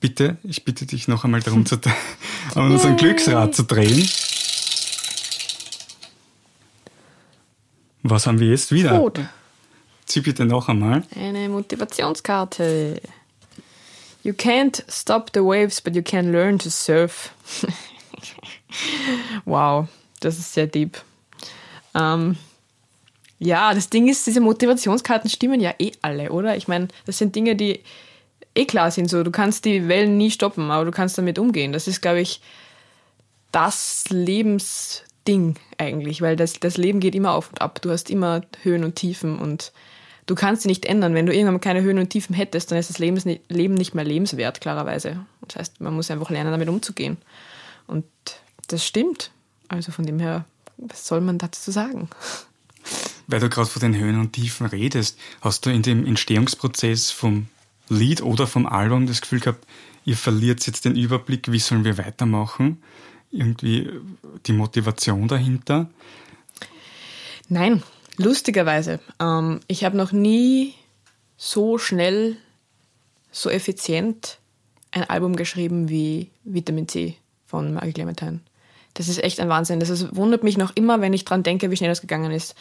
Bitte, 0.00 0.38
ich 0.42 0.64
bitte 0.64 0.86
dich 0.86 1.06
noch 1.06 1.22
einmal 1.22 1.42
darum, 1.42 1.66
zu, 1.66 1.78
um 2.54 2.70
unseren 2.72 2.96
Glücksrad 2.96 3.54
zu 3.54 3.64
drehen. 3.64 4.08
Was 8.02 8.26
haben 8.26 8.40
wir 8.40 8.48
jetzt 8.48 8.72
wieder? 8.72 8.92
Rot. 8.92 9.20
Zieh 10.06 10.22
bitte 10.22 10.46
noch 10.46 10.70
einmal. 10.70 11.02
Eine 11.14 11.50
Motivationskarte. 11.50 13.02
You 14.22 14.32
can't 14.32 14.82
stop 14.90 15.30
the 15.34 15.40
waves, 15.40 15.82
but 15.82 15.94
you 15.94 16.02
can 16.02 16.32
learn 16.32 16.58
to 16.58 16.70
surf. 16.70 17.34
wow, 19.44 19.86
das 20.20 20.38
ist 20.38 20.54
sehr 20.54 20.66
deep. 20.68 21.02
Ähm, 21.94 22.38
ja, 23.38 23.72
das 23.72 23.88
Ding 23.88 24.08
ist, 24.08 24.26
diese 24.26 24.40
Motivationskarten 24.40 25.30
stimmen 25.30 25.60
ja 25.60 25.72
eh 25.78 25.92
alle, 26.02 26.32
oder? 26.32 26.56
Ich 26.56 26.68
meine, 26.68 26.88
das 27.06 27.18
sind 27.18 27.36
Dinge, 27.36 27.54
die 27.54 27.80
eh 28.54 28.64
klar 28.64 28.90
sind. 28.90 29.08
So, 29.08 29.22
du 29.22 29.30
kannst 29.30 29.64
die 29.64 29.88
Wellen 29.88 30.16
nie 30.16 30.30
stoppen, 30.30 30.70
aber 30.70 30.84
du 30.84 30.90
kannst 30.90 31.16
damit 31.18 31.38
umgehen. 31.38 31.72
Das 31.72 31.86
ist, 31.86 32.00
glaube 32.00 32.20
ich, 32.20 32.40
das 33.52 34.04
Lebensding 34.08 35.56
eigentlich, 35.78 36.20
weil 36.20 36.36
das, 36.36 36.54
das 36.54 36.76
Leben 36.76 37.00
geht 37.00 37.14
immer 37.14 37.32
auf 37.32 37.50
und 37.50 37.60
ab. 37.60 37.80
Du 37.80 37.90
hast 37.90 38.10
immer 38.10 38.42
Höhen 38.62 38.84
und 38.84 38.96
Tiefen 38.96 39.38
und 39.38 39.72
du 40.26 40.34
kannst 40.34 40.62
sie 40.62 40.68
nicht 40.68 40.84
ändern. 40.84 41.14
Wenn 41.14 41.26
du 41.26 41.32
irgendwann 41.32 41.60
keine 41.60 41.82
Höhen 41.82 41.98
und 41.98 42.10
Tiefen 42.10 42.34
hättest, 42.34 42.70
dann 42.70 42.78
ist 42.78 42.90
das 42.90 42.98
Leben 42.98 43.74
nicht 43.74 43.94
mehr 43.94 44.04
lebenswert, 44.04 44.60
klarerweise. 44.60 45.24
Das 45.46 45.56
heißt, 45.56 45.80
man 45.80 45.94
muss 45.94 46.10
einfach 46.10 46.30
lernen, 46.30 46.50
damit 46.50 46.68
umzugehen. 46.68 47.18
Und 47.86 48.04
das 48.66 48.84
stimmt. 48.84 49.30
Also 49.68 49.92
von 49.92 50.04
dem 50.04 50.18
her, 50.18 50.44
was 50.76 51.06
soll 51.06 51.20
man 51.20 51.38
dazu 51.38 51.70
sagen? 51.70 52.08
Weil 53.28 53.40
du 53.40 53.50
gerade 53.50 53.68
von 53.68 53.80
den 53.80 53.94
Höhen 53.94 54.18
und 54.18 54.32
Tiefen 54.32 54.66
redest, 54.66 55.18
hast 55.42 55.64
du 55.66 55.70
in 55.70 55.82
dem 55.82 56.06
Entstehungsprozess 56.06 57.10
vom 57.10 57.46
Lied 57.90 58.22
oder 58.22 58.46
vom 58.46 58.66
Album 58.66 59.06
das 59.06 59.20
Gefühl 59.20 59.40
gehabt, 59.40 59.66
ihr 60.06 60.16
verliert 60.16 60.66
jetzt 60.66 60.86
den 60.86 60.96
Überblick, 60.96 61.52
wie 61.52 61.58
sollen 61.58 61.84
wir 61.84 61.98
weitermachen? 61.98 62.82
Irgendwie 63.30 63.90
die 64.46 64.54
Motivation 64.54 65.28
dahinter? 65.28 65.90
Nein, 67.50 67.82
lustigerweise. 68.16 68.98
Ähm, 69.20 69.60
ich 69.68 69.84
habe 69.84 69.98
noch 69.98 70.12
nie 70.12 70.74
so 71.36 71.76
schnell, 71.76 72.36
so 73.30 73.50
effizient 73.50 74.38
ein 74.90 75.04
Album 75.04 75.36
geschrieben 75.36 75.90
wie 75.90 76.30
Vitamin 76.44 76.88
C 76.88 77.16
von 77.44 77.74
Maggie 77.74 77.92
Clementine. 77.92 78.40
Das 78.94 79.08
ist 79.08 79.22
echt 79.22 79.38
ein 79.38 79.50
Wahnsinn. 79.50 79.80
Das 79.80 79.90
ist, 79.90 80.16
wundert 80.16 80.44
mich 80.44 80.56
noch 80.56 80.74
immer, 80.74 81.02
wenn 81.02 81.12
ich 81.12 81.26
dran 81.26 81.42
denke, 81.42 81.70
wie 81.70 81.76
schnell 81.76 81.90
das 81.90 82.00
gegangen 82.00 82.30
ist 82.32 82.54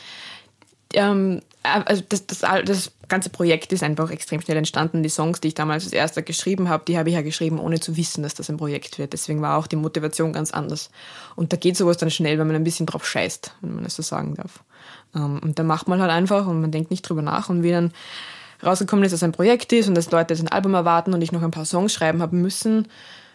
ähm, 0.94 1.42
also 1.64 2.04
das, 2.08 2.26
das, 2.28 2.40
das 2.40 2.92
ganze 3.08 3.30
Projekt 3.30 3.74
ist 3.74 3.84
einfach 3.84 4.10
extrem 4.10 4.42
schnell 4.42 4.58
entstanden. 4.58 5.04
Die 5.04 5.10
Songs, 5.10 5.42
die 5.42 5.50
ich 5.50 5.54
damals 5.54 5.84
als 5.84 5.94
erster 5.94 6.22
geschrieben 6.22 6.70
habe, 6.70 6.84
die 6.88 6.98
habe 6.98 7.10
ich 7.10 7.16
ja 7.16 7.22
geschrieben, 7.22 7.60
ohne 7.60 7.80
zu 7.80 7.98
wissen, 7.98 8.24
dass 8.24 8.36
das 8.36 8.50
ein 8.50 8.58
Projekt 8.58 8.98
wird. 9.00 9.14
Deswegen 9.14 9.42
war 9.42 9.58
auch 9.58 9.68
die 9.68 9.76
Motivation 9.76 10.34
ganz 10.34 10.52
anders. 10.52 10.90
Und 11.36 11.54
da 11.54 11.58
geht 11.58 11.78
sowas 11.78 11.98
dann 11.98 12.12
schnell, 12.12 12.40
wenn 12.40 12.48
man 12.48 12.56
ein 12.56 12.64
bisschen 12.64 12.86
drauf 12.86 13.06
scheißt, 13.06 13.56
wenn 13.62 13.76
man 13.76 13.86
es 13.86 13.96
so 13.96 14.02
sagen 14.04 14.36
darf. 14.36 14.64
Ähm, 15.16 15.40
und 15.44 15.60
dann 15.60 15.68
macht 15.68 15.88
man 15.88 16.02
halt 16.02 16.12
einfach 16.12 16.48
und 16.48 16.62
man 16.62 16.72
denkt 16.72 16.92
nicht 16.92 17.04
drüber 17.04 17.22
nach. 17.22 17.50
Und 17.50 17.64
wie 17.64 17.72
dann 17.72 17.92
rausgekommen 18.64 19.04
ist, 19.06 19.12
dass 19.12 19.20
es 19.20 19.24
ein 19.24 19.34
Projekt 19.34 19.72
ist 19.74 19.88
und 19.88 19.96
dass 19.96 20.12
Leute 20.12 20.34
jetzt 20.34 20.44
ein 20.44 20.52
Album 20.52 20.74
erwarten 20.74 21.14
und 21.14 21.22
ich 21.22 21.32
noch 21.32 21.44
ein 21.44 21.52
paar 21.52 21.66
Songs 21.66 21.94
schreiben 21.94 22.22
haben 22.22 22.42
müssen, 22.42 22.88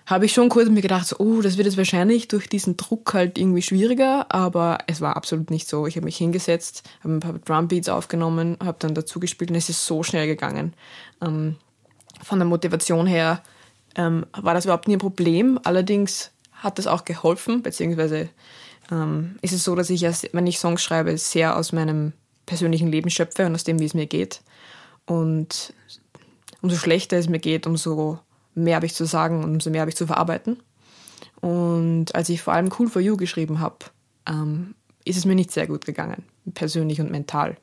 habe 0.07 0.27
ich 0.27 0.33
schon 0.33 0.49
kurz 0.49 0.69
mir 0.69 0.83
gedacht, 0.83 1.07
so, 1.07 1.17
oh, 1.19 1.41
das 1.41 1.57
wird 1.57 1.67
jetzt 1.67 1.77
wahrscheinlich 1.77 2.29
durch 2.29 2.49
diesen 2.49 2.77
Druck 2.77 3.15
halt 3.15 3.39
irgendwie 3.39 3.63
schwieriger, 3.63 4.33
aber 4.33 4.79
es 4.87 5.01
war 5.01 5.17
absolut 5.17 5.51
nicht 5.51 5.69
so. 5.69 5.87
Ich 5.87 5.97
habe 5.97 6.05
mich 6.05 6.17
hingesetzt, 6.17 6.89
habe 7.03 7.15
ein 7.15 7.21
paar 7.21 7.39
Drumbeats 7.39 7.89
aufgenommen, 7.89 8.57
habe 8.63 8.79
dann 8.81 8.95
dazu 8.95 9.21
gespielt 9.21 9.51
und 9.51 9.57
es 9.57 9.69
ist 9.69 9.87
so 9.87 10.03
schnell 10.03 10.27
gegangen. 10.27 10.75
Ähm, 11.21 11.57
von 12.23 12.39
der 12.39 12.49
Motivation 12.49 13.07
her 13.07 13.43
ähm, 13.97 14.27
war 14.33 14.55
das 14.55 14.65
überhaupt 14.65 14.89
nie 14.89 14.97
ein 14.97 15.01
Problem. 15.01 15.61
Allerdings 15.63 16.31
hat 16.53 16.79
das 16.79 16.87
auch 16.87 17.05
geholfen, 17.05 17.63
beziehungsweise 17.63 18.29
ähm, 18.91 19.37
ist 19.43 19.53
es 19.53 19.65
so, 19.65 19.75
dass 19.75 19.91
ich, 19.91 20.03
wenn 20.33 20.47
ich 20.47 20.59
Songs 20.59 20.83
schreibe, 20.83 21.17
sehr 21.19 21.57
aus 21.57 21.73
meinem 21.73 22.13
persönlichen 22.47 22.89
Leben 22.89 23.11
schöpfe 23.11 23.47
und 23.47 23.55
aus 23.55 23.65
dem, 23.65 23.79
wie 23.79 23.85
es 23.85 23.95
mir 23.95 24.07
geht. 24.07 24.41
Und 25.07 25.75
umso 26.61 26.77
schlechter 26.77 27.17
es 27.17 27.29
mir 27.29 27.39
geht, 27.39 27.67
umso 27.67 28.21
mehr 28.55 28.77
habe 28.77 28.87
ich 28.87 28.95
zu 28.95 29.05
sagen 29.05 29.43
und 29.43 29.55
umso 29.55 29.71
mehr 29.71 29.81
habe 29.81 29.91
ich 29.91 29.97
zu 29.97 30.07
verarbeiten. 30.07 30.59
Und 31.41 32.15
als 32.15 32.29
ich 32.29 32.43
vor 32.43 32.53
allem 32.53 32.71
Cool 32.79 32.89
for 32.89 33.03
You 33.03 33.17
geschrieben 33.17 33.61
habe, 33.61 33.77
ähm, 34.29 34.75
ist 35.05 35.17
es 35.17 35.25
mir 35.25 35.35
nicht 35.35 35.51
sehr 35.51 35.67
gut 35.67 35.85
gegangen, 35.85 36.23
persönlich 36.55 37.01
und 37.01 37.11
mental. 37.11 37.57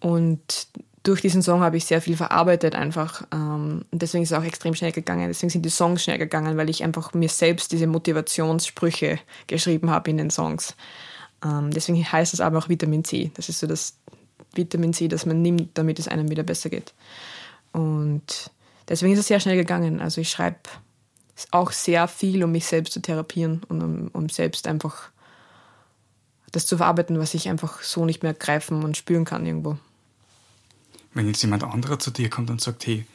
Und 0.00 0.68
durch 1.02 1.20
diesen 1.20 1.42
Song 1.42 1.60
habe 1.60 1.76
ich 1.76 1.84
sehr 1.84 2.00
viel 2.00 2.16
verarbeitet 2.16 2.74
einfach. 2.74 3.26
Ähm, 3.32 3.82
und 3.90 4.02
deswegen 4.02 4.22
ist 4.22 4.32
es 4.32 4.38
auch 4.38 4.44
extrem 4.44 4.74
schnell 4.74 4.92
gegangen. 4.92 5.28
Deswegen 5.28 5.50
sind 5.50 5.64
die 5.64 5.70
Songs 5.70 6.02
schnell 6.02 6.18
gegangen, 6.18 6.56
weil 6.56 6.70
ich 6.70 6.82
einfach 6.82 7.12
mir 7.14 7.28
selbst 7.28 7.72
diese 7.72 7.86
Motivationssprüche 7.86 9.18
geschrieben 9.46 9.90
habe 9.90 10.10
in 10.10 10.16
den 10.16 10.30
Songs. 10.30 10.74
Ähm, 11.44 11.70
deswegen 11.70 12.02
heißt 12.10 12.32
es 12.32 12.40
aber 12.40 12.58
auch 12.58 12.68
Vitamin 12.68 13.04
C. 13.04 13.30
Das 13.34 13.48
ist 13.48 13.60
so 13.60 13.66
das 13.66 13.98
Vitamin 14.54 14.94
C, 14.94 15.08
das 15.08 15.26
man 15.26 15.42
nimmt, 15.42 15.76
damit 15.76 15.98
es 15.98 16.08
einem 16.08 16.30
wieder 16.30 16.42
besser 16.42 16.70
geht. 16.70 16.94
Und 17.72 18.50
deswegen 18.88 19.12
ist 19.14 19.20
es 19.20 19.28
sehr 19.28 19.40
schnell 19.40 19.56
gegangen. 19.56 20.00
Also 20.00 20.20
ich 20.20 20.30
schreibe 20.30 20.58
auch 21.50 21.72
sehr 21.72 22.06
viel, 22.08 22.44
um 22.44 22.52
mich 22.52 22.66
selbst 22.66 22.92
zu 22.92 23.00
therapieren 23.00 23.62
und 23.68 23.82
um, 23.82 24.08
um 24.12 24.28
selbst 24.28 24.66
einfach 24.66 25.10
das 26.52 26.66
zu 26.66 26.76
verarbeiten, 26.76 27.18
was 27.18 27.34
ich 27.34 27.48
einfach 27.48 27.82
so 27.82 28.04
nicht 28.04 28.22
mehr 28.22 28.34
greifen 28.34 28.84
und 28.84 28.96
spüren 28.96 29.24
kann 29.24 29.44
irgendwo. 29.44 29.76
Wenn 31.12 31.26
jetzt 31.26 31.42
jemand 31.42 31.64
anderer 31.64 31.98
zu 31.98 32.10
dir 32.10 32.30
kommt 32.30 32.50
und 32.50 32.60
sagt, 32.60 32.86
hey, 32.86 33.06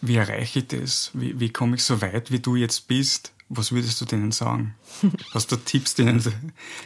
wie 0.00 0.16
erreiche 0.16 0.60
ich 0.60 0.68
das? 0.68 1.10
Wie, 1.14 1.38
wie 1.40 1.50
komme 1.50 1.76
ich 1.76 1.84
so 1.84 2.00
weit, 2.02 2.30
wie 2.30 2.38
du 2.38 2.56
jetzt 2.56 2.88
bist? 2.88 3.32
Was 3.48 3.72
würdest 3.72 4.00
du 4.00 4.04
denen 4.04 4.32
sagen? 4.32 4.74
Hast 5.34 5.52
du 5.52 5.56
Tipps, 5.56 5.94
denen, 5.94 6.22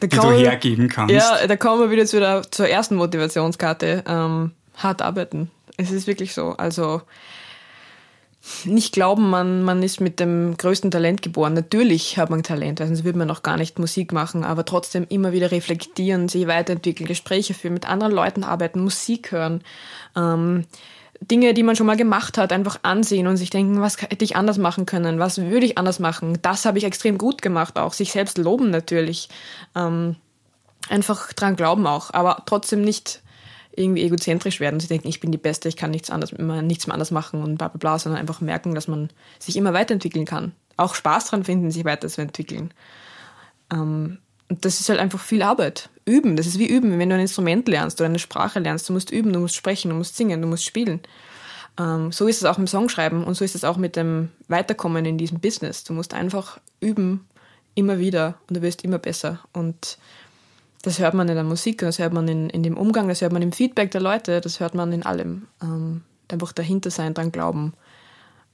die 0.03 0.09
du 0.09 0.31
hergeben 0.31 0.89
kannst? 0.89 1.15
Ja, 1.15 1.47
da 1.47 1.57
kommen 1.57 1.81
wir 1.81 1.91
wieder 1.91 2.07
zu 2.07 2.19
der, 2.19 2.51
zur 2.51 2.69
ersten 2.69 2.97
Motivationskarte. 2.97 4.05
Ähm, 4.07 4.53
hart 4.77 5.03
arbeiten. 5.03 5.51
Es 5.77 5.91
ist 5.91 6.07
wirklich 6.07 6.35
so. 6.35 6.51
Also 6.53 7.03
nicht 8.65 8.93
glauben, 8.93 9.31
man, 9.31 9.63
man 9.63 9.83
ist 9.83 10.01
mit 10.01 10.21
dem 10.21 10.57
größten 10.57 10.91
Talent 10.91 11.23
geboren. 11.23 11.55
Natürlich 11.55 12.19
hat 12.19 12.31
man 12.31 12.43
Talent, 12.43 12.79
sonst 12.79 13.05
würde 13.05 13.19
man 13.19 13.29
noch 13.29 13.43
gar 13.43 13.57
nicht 13.57 13.79
Musik 13.79 14.13
machen, 14.13 14.45
aber 14.45 14.65
trotzdem 14.65 15.07
immer 15.09 15.33
wieder 15.33 15.51
reflektieren, 15.51 16.29
sich 16.29 16.47
weiterentwickeln, 16.47 17.07
Gespräche 17.07 17.55
führen, 17.55 17.75
mit 17.75 17.89
anderen 17.89 18.13
Leuten 18.13 18.45
arbeiten, 18.45 18.81
Musik 18.81 19.33
hören. 19.33 19.63
Ähm, 20.17 20.65
Dinge, 21.21 21.53
die 21.53 21.63
man 21.63 21.75
schon 21.75 21.87
mal 21.87 21.97
gemacht 21.97 22.39
hat, 22.39 22.53
einfach 22.53 22.81
ansehen 22.83 23.27
und 23.27 23.37
sich 23.37 23.51
denken, 23.51 23.81
was 23.81 24.01
hätte 24.01 24.25
ich 24.25 24.37
anders 24.37 24.59
machen 24.59 24.87
können, 24.87 25.19
was 25.19 25.39
würde 25.39 25.67
ich 25.67 25.77
anders 25.77 25.99
machen. 25.99 26.39
Das 26.43 26.65
habe 26.65 26.79
ich 26.79 26.85
extrem 26.85 27.19
gut 27.19 27.43
gemacht, 27.43 27.79
auch 27.79 27.93
sich 27.93 28.13
selbst 28.13 28.39
loben 28.39 28.71
natürlich. 28.71 29.29
Ähm, 29.75 30.17
einfach 30.89 31.33
dran 31.33 31.57
glauben 31.57 31.87
auch, 31.87 32.13
aber 32.15 32.43
trotzdem 32.47 32.83
nicht 32.83 33.21
irgendwie 33.79 34.03
egozentrisch 34.03 34.61
werden 34.61 34.77
und 34.77 34.81
sie 34.81 34.89
denken, 34.89 35.09
ich 35.09 35.21
bin 35.21 35.33
die 35.33 35.39
Beste, 35.39 35.69
ich 35.69 35.77
kann 35.77 35.91
nichts, 35.91 36.11
anderes, 36.11 36.33
nichts 36.39 36.87
mehr 36.87 36.95
anders 36.95 37.11
machen 37.11 37.43
und 37.43 37.57
bla 37.57 37.69
bla 37.69 37.79
bla, 37.79 37.99
sondern 37.99 38.21
einfach 38.21 38.41
merken, 38.41 38.75
dass 38.75 38.89
man 38.89 39.11
sich 39.39 39.57
immer 39.57 39.73
weiterentwickeln 39.73 40.25
kann. 40.25 40.53
Auch 40.77 40.95
Spaß 40.95 41.27
dran 41.27 41.45
finden, 41.45 41.71
sich 41.71 41.85
weiterzuentwickeln. 41.85 42.73
Ähm, 43.73 44.19
und 44.49 44.65
das 44.65 44.81
ist 44.81 44.89
halt 44.89 44.99
einfach 44.99 45.21
viel 45.21 45.43
Arbeit. 45.43 45.91
Üben, 46.05 46.37
das 46.37 46.47
ist 46.47 46.59
wie 46.59 46.69
üben, 46.69 46.99
wenn 46.99 47.09
du 47.09 47.15
ein 47.15 47.21
Instrument 47.21 47.69
lernst 47.69 48.01
oder 48.01 48.09
eine 48.09 48.19
Sprache 48.19 48.61
lernst. 48.61 48.89
Du 48.89 48.93
musst 48.95 49.11
üben, 49.11 49.33
du 49.33 49.41
musst 49.41 49.57
sprechen, 49.57 49.91
du 49.91 49.95
musst 49.95 50.17
singen, 50.17 50.41
du 50.41 50.49
musst 50.49 50.65
spielen. 50.65 51.01
Ähm, 51.79 52.13
so 52.13 52.27
ist 52.27 52.39
es 52.39 52.45
auch 52.45 52.59
mit 52.59 52.69
Songschreiben 52.69 53.25
und 53.25 53.35
so 53.35 53.45
ist 53.45 53.55
es 53.55 53.65
auch 53.65 53.77
mit 53.77 53.97
dem 53.97 54.31
Weiterkommen 54.49 55.05
in 55.05 55.19
diesem 55.19 55.41
Business. 55.41 55.85
Du 55.85 55.93
musst 55.93 56.15
einfach 56.15 56.59
üben, 56.81 57.27
immer 57.75 57.99
wieder 57.99 58.39
und 58.49 58.57
du 58.57 58.63
wirst 58.63 58.85
immer 58.85 58.99
besser. 58.99 59.41
Und 59.53 59.99
das 60.83 60.99
hört 60.99 61.15
man 61.15 61.29
in 61.29 61.35
der 61.35 61.45
Musik, 61.45 61.79
das 61.79 61.99
hört 61.99 62.13
man 62.13 62.29
in, 62.29 62.51
in 62.51 62.63
dem 62.63 62.77
Umgang, 62.77 63.09
das 63.09 63.21
hört 63.21 63.33
man 63.33 63.43
im 63.43 63.53
Feedback 63.53 63.91
der 63.91 64.01
Leute, 64.01 64.41
das 64.41 64.61
hört 64.61 64.75
man 64.75 64.93
in 64.93 65.05
allem. 65.05 65.49
Ähm, 65.63 66.03
einfach 66.29 66.53
dahinter 66.53 66.91
sein, 66.91 67.15
dran 67.15 67.33
glauben. 67.33 67.75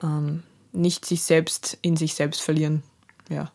Ähm, 0.02 0.42
nicht 0.72 1.04
sich 1.04 1.22
selbst 1.22 1.78
in 1.82 1.96
sich 1.96 2.14
selbst 2.14 2.40
verlieren. 2.40 2.82
Ja. 3.28 3.52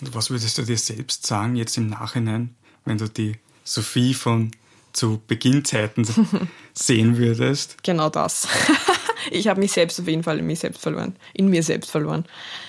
Was 0.00 0.30
würdest 0.30 0.56
du 0.58 0.62
dir 0.62 0.78
selbst 0.78 1.26
sagen, 1.26 1.56
jetzt 1.56 1.76
im 1.76 1.88
Nachhinein, 1.88 2.54
wenn 2.84 2.98
du 2.98 3.08
die 3.08 3.38
Sophie 3.64 4.14
von 4.14 4.50
zu 4.92 5.20
Beginnzeiten 5.26 6.06
sehen 6.74 7.18
würdest? 7.18 7.82
Genau 7.82 8.08
das. 8.08 8.48
Ich 9.30 9.48
habe 9.48 9.60
mich 9.60 9.72
selbst 9.72 10.00
auf 10.00 10.08
jeden 10.08 10.22
Fall 10.22 10.38
in 10.38 10.46
mich 10.46 10.60
selbst 10.60 10.82
verloren, 10.82 11.16
in 11.32 11.48
mir 11.48 11.62
selbst 11.62 11.90
verloren. 11.90 12.24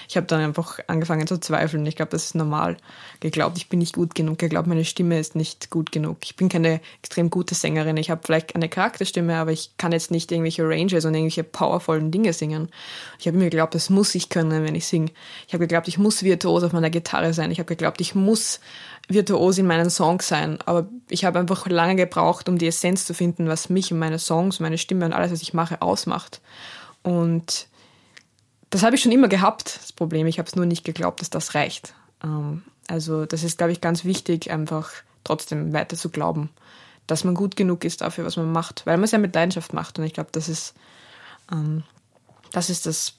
ich 0.07 0.17
habe 0.17 0.27
dann 0.27 0.41
einfach 0.41 0.79
angefangen 0.87 1.25
zu 1.25 1.39
zweifeln. 1.39 1.85
Ich 1.85 1.95
glaube, 1.95 2.11
das 2.11 2.25
ist 2.25 2.35
normal. 2.35 2.77
Geglaubt, 3.21 3.57
ich 3.57 3.69
bin 3.69 3.79
nicht 3.79 3.95
gut 3.95 4.13
genug. 4.13 4.39
Geglaubt, 4.39 4.67
meine 4.67 4.83
Stimme 4.83 5.19
ist 5.19 5.35
nicht 5.35 5.69
gut 5.69 5.91
genug. 5.91 6.17
Ich 6.23 6.35
bin 6.35 6.49
keine 6.49 6.81
extrem 7.01 7.29
gute 7.29 7.55
Sängerin. 7.55 7.95
Ich 7.97 8.09
habe 8.09 8.21
vielleicht 8.23 8.53
eine 8.55 8.67
Charakterstimme, 8.67 9.37
aber 9.37 9.51
ich 9.51 9.71
kann 9.77 9.93
jetzt 9.93 10.11
nicht 10.11 10.31
irgendwelche 10.31 10.67
Ranges 10.67 11.05
und 11.05 11.13
irgendwelche 11.13 11.43
powervollen 11.43 12.11
Dinge 12.11 12.33
singen. 12.33 12.69
Ich 13.19 13.27
habe 13.27 13.37
mir 13.37 13.45
geglaubt, 13.45 13.73
das 13.73 13.89
muss 13.89 14.13
ich 14.15 14.29
können, 14.29 14.65
wenn 14.65 14.75
ich 14.75 14.85
singe. 14.85 15.11
Ich 15.47 15.53
habe 15.53 15.65
geglaubt, 15.65 15.87
ich 15.87 15.97
muss 15.97 16.23
virtuos 16.23 16.63
auf 16.63 16.73
meiner 16.73 16.89
Gitarre 16.89 17.33
sein. 17.33 17.51
Ich 17.51 17.59
habe 17.59 17.67
geglaubt, 17.67 18.01
ich 18.01 18.15
muss 18.15 18.59
virtuos 19.13 19.57
in 19.57 19.67
meinen 19.67 19.89
Songs 19.89 20.27
sein. 20.27 20.59
Aber 20.65 20.87
ich 21.09 21.25
habe 21.25 21.39
einfach 21.39 21.67
lange 21.67 21.95
gebraucht, 21.95 22.49
um 22.49 22.57
die 22.57 22.67
Essenz 22.67 23.05
zu 23.05 23.13
finden, 23.13 23.47
was 23.47 23.69
mich 23.69 23.91
und 23.91 23.99
meine 23.99 24.19
Songs, 24.19 24.59
meine 24.59 24.77
Stimme 24.77 25.05
und 25.05 25.13
alles, 25.13 25.31
was 25.31 25.41
ich 25.41 25.53
mache, 25.53 25.81
ausmacht. 25.81 26.41
Und 27.03 27.67
das 28.69 28.83
habe 28.83 28.95
ich 28.95 29.01
schon 29.01 29.11
immer 29.11 29.27
gehabt, 29.27 29.79
das 29.81 29.91
Problem. 29.91 30.27
Ich 30.27 30.39
habe 30.39 30.47
es 30.47 30.55
nur 30.55 30.65
nicht 30.65 30.83
geglaubt, 30.83 31.21
dass 31.21 31.29
das 31.29 31.55
reicht. 31.55 31.93
Ähm, 32.23 32.63
also 32.87 33.25
das 33.25 33.43
ist, 33.43 33.57
glaube 33.57 33.73
ich, 33.73 33.81
ganz 33.81 34.05
wichtig, 34.05 34.51
einfach 34.51 34.91
trotzdem 35.23 35.73
weiter 35.73 35.97
zu 35.97 36.09
glauben, 36.09 36.49
dass 37.07 37.23
man 37.23 37.35
gut 37.35 37.55
genug 37.55 37.83
ist 37.83 38.01
dafür, 38.01 38.25
was 38.25 38.37
man 38.37 38.51
macht, 38.51 38.85
weil 38.85 38.97
man 38.97 39.03
es 39.03 39.11
ja 39.11 39.17
mit 39.17 39.35
Leidenschaft 39.35 39.73
macht. 39.73 39.99
Und 39.99 40.05
ich 40.05 40.13
glaube, 40.13 40.29
das 40.31 40.49
ist, 40.49 40.73
ähm, 41.51 41.83
das 42.51 42.69
ist 42.69 42.85
das 42.85 43.13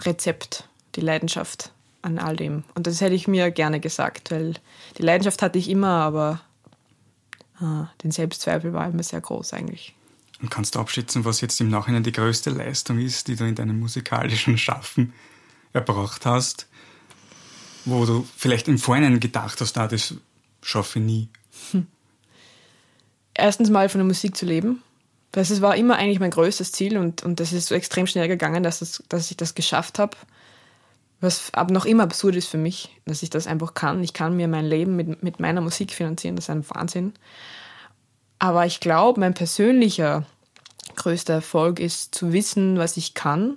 Rezept, 0.00 0.68
die 0.94 1.00
Leidenschaft 1.00 1.73
an 2.04 2.18
all 2.18 2.36
dem. 2.36 2.64
Und 2.74 2.86
das 2.86 3.00
hätte 3.00 3.14
ich 3.14 3.26
mir 3.26 3.50
gerne 3.50 3.80
gesagt, 3.80 4.30
weil 4.30 4.54
die 4.98 5.02
Leidenschaft 5.02 5.42
hatte 5.42 5.58
ich 5.58 5.68
immer, 5.68 5.88
aber 5.88 6.40
äh, 7.60 7.84
den 8.02 8.10
Selbstzweifel 8.10 8.72
war 8.72 8.88
immer 8.88 9.02
sehr 9.02 9.20
groß 9.20 9.54
eigentlich. 9.54 9.94
Und 10.40 10.50
kannst 10.50 10.74
du 10.74 10.80
abschätzen, 10.80 11.24
was 11.24 11.40
jetzt 11.40 11.60
im 11.60 11.70
Nachhinein 11.70 12.02
die 12.02 12.12
größte 12.12 12.50
Leistung 12.50 12.98
ist, 12.98 13.28
die 13.28 13.36
du 13.36 13.46
in 13.46 13.54
deinem 13.54 13.78
musikalischen 13.78 14.58
Schaffen 14.58 15.12
erbracht 15.72 16.26
hast, 16.26 16.66
wo 17.84 18.04
du 18.04 18.26
vielleicht 18.36 18.68
im 18.68 18.78
Vorhinein 18.78 19.20
gedacht 19.20 19.60
hast, 19.60 19.78
ah, 19.78 19.88
das 19.88 20.14
schaffe 20.62 20.98
ich 20.98 21.04
nie? 21.04 21.28
Hm. 21.70 21.86
Erstens 23.34 23.70
mal 23.70 23.88
von 23.88 23.98
der 23.98 24.06
Musik 24.06 24.36
zu 24.36 24.46
leben. 24.46 24.82
Das 25.32 25.60
war 25.60 25.74
immer 25.74 25.96
eigentlich 25.96 26.20
mein 26.20 26.30
größtes 26.30 26.70
Ziel 26.70 26.96
und, 26.96 27.24
und 27.24 27.40
das 27.40 27.52
ist 27.52 27.66
so 27.66 27.74
extrem 27.74 28.06
schnell 28.06 28.28
gegangen, 28.28 28.62
dass, 28.62 28.78
das, 28.78 29.02
dass 29.08 29.30
ich 29.30 29.36
das 29.36 29.54
geschafft 29.56 29.98
habe. 29.98 30.16
Was 31.24 31.52
aber 31.54 31.72
noch 31.72 31.86
immer 31.86 32.02
absurd 32.02 32.36
ist 32.36 32.48
für 32.48 32.58
mich, 32.58 32.90
dass 33.06 33.22
ich 33.22 33.30
das 33.30 33.46
einfach 33.46 33.72
kann. 33.72 34.02
Ich 34.04 34.12
kann 34.12 34.36
mir 34.36 34.46
mein 34.46 34.66
Leben 34.66 34.94
mit, 34.94 35.22
mit 35.22 35.40
meiner 35.40 35.62
Musik 35.62 35.92
finanzieren, 35.92 36.36
das 36.36 36.46
ist 36.46 36.50
ein 36.50 36.68
Wahnsinn. 36.68 37.14
Aber 38.38 38.66
ich 38.66 38.80
glaube, 38.80 39.20
mein 39.20 39.32
persönlicher 39.32 40.26
größter 40.96 41.34
Erfolg 41.34 41.80
ist 41.80 42.14
zu 42.14 42.32
wissen, 42.32 42.78
was 42.78 42.98
ich 42.98 43.14
kann 43.14 43.56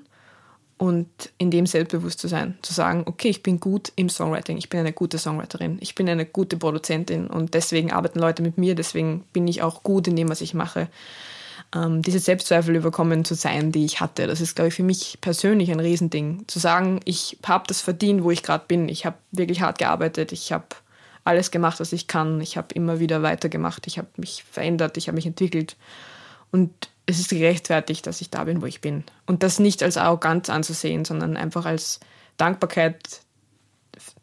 und 0.77 1.07
in 1.37 1.51
dem 1.51 1.65
selbstbewusst 1.65 2.19
zu 2.19 2.27
sein. 2.27 2.57
Zu 2.61 2.73
sagen, 2.73 3.03
okay, 3.05 3.29
ich 3.29 3.43
bin 3.43 3.59
gut 3.59 3.91
im 3.95 4.09
Songwriting, 4.09 4.57
ich 4.57 4.69
bin 4.69 4.79
eine 4.79 4.93
gute 4.93 5.17
Songwriterin, 5.17 5.77
ich 5.81 5.93
bin 5.93 6.07
eine 6.07 6.25
gute 6.25 6.55
Produzentin 6.55 7.27
und 7.27 7.53
deswegen 7.53 7.91
arbeiten 7.91 8.19
Leute 8.19 8.43
mit 8.43 8.57
mir, 8.57 8.75
deswegen 8.75 9.25
bin 9.33 9.47
ich 9.47 9.61
auch 9.61 9.83
gut 9.83 10.07
in 10.07 10.15
dem, 10.15 10.29
was 10.29 10.41
ich 10.41 10.53
mache. 10.53 10.87
Ähm, 11.77 12.01
diese 12.01 12.19
Selbstzweifel 12.19 12.75
überkommen 12.75 13.25
zu 13.25 13.35
sein, 13.35 13.71
die 13.71 13.85
ich 13.85 13.99
hatte, 13.99 14.27
das 14.27 14.41
ist, 14.41 14.55
glaube 14.55 14.69
ich, 14.69 14.73
für 14.73 14.83
mich 14.83 15.17
persönlich 15.21 15.71
ein 15.71 15.79
Riesending. 15.79 16.45
Zu 16.47 16.59
sagen, 16.59 16.99
ich 17.05 17.37
habe 17.45 17.65
das 17.67 17.81
verdient, 17.81 18.23
wo 18.23 18.31
ich 18.31 18.43
gerade 18.43 18.65
bin. 18.67 18.89
Ich 18.89 19.05
habe 19.05 19.17
wirklich 19.31 19.61
hart 19.61 19.77
gearbeitet, 19.77 20.31
ich 20.31 20.51
habe 20.51 20.67
alles 21.23 21.51
gemacht, 21.51 21.79
was 21.79 21.91
ich 21.93 22.07
kann. 22.07 22.41
Ich 22.41 22.57
habe 22.57 22.73
immer 22.73 22.99
wieder 22.99 23.21
weitergemacht, 23.21 23.85
ich 23.87 23.97
habe 23.97 24.07
mich 24.17 24.43
verändert, 24.49 24.97
ich 24.97 25.07
habe 25.07 25.15
mich 25.15 25.25
entwickelt. 25.25 25.75
Und 26.51 26.71
es 27.05 27.19
ist 27.19 27.29
gerechtfertigt, 27.29 28.07
dass 28.07 28.21
ich 28.21 28.29
da 28.29 28.45
bin, 28.45 28.61
wo 28.61 28.65
ich 28.65 28.81
bin. 28.81 29.03
Und 29.25 29.43
das 29.43 29.59
nicht 29.59 29.83
als 29.83 29.97
Arroganz 29.97 30.49
anzusehen, 30.49 31.05
sondern 31.05 31.37
einfach 31.37 31.65
als 31.65 31.99
Dankbarkeit 32.37 33.21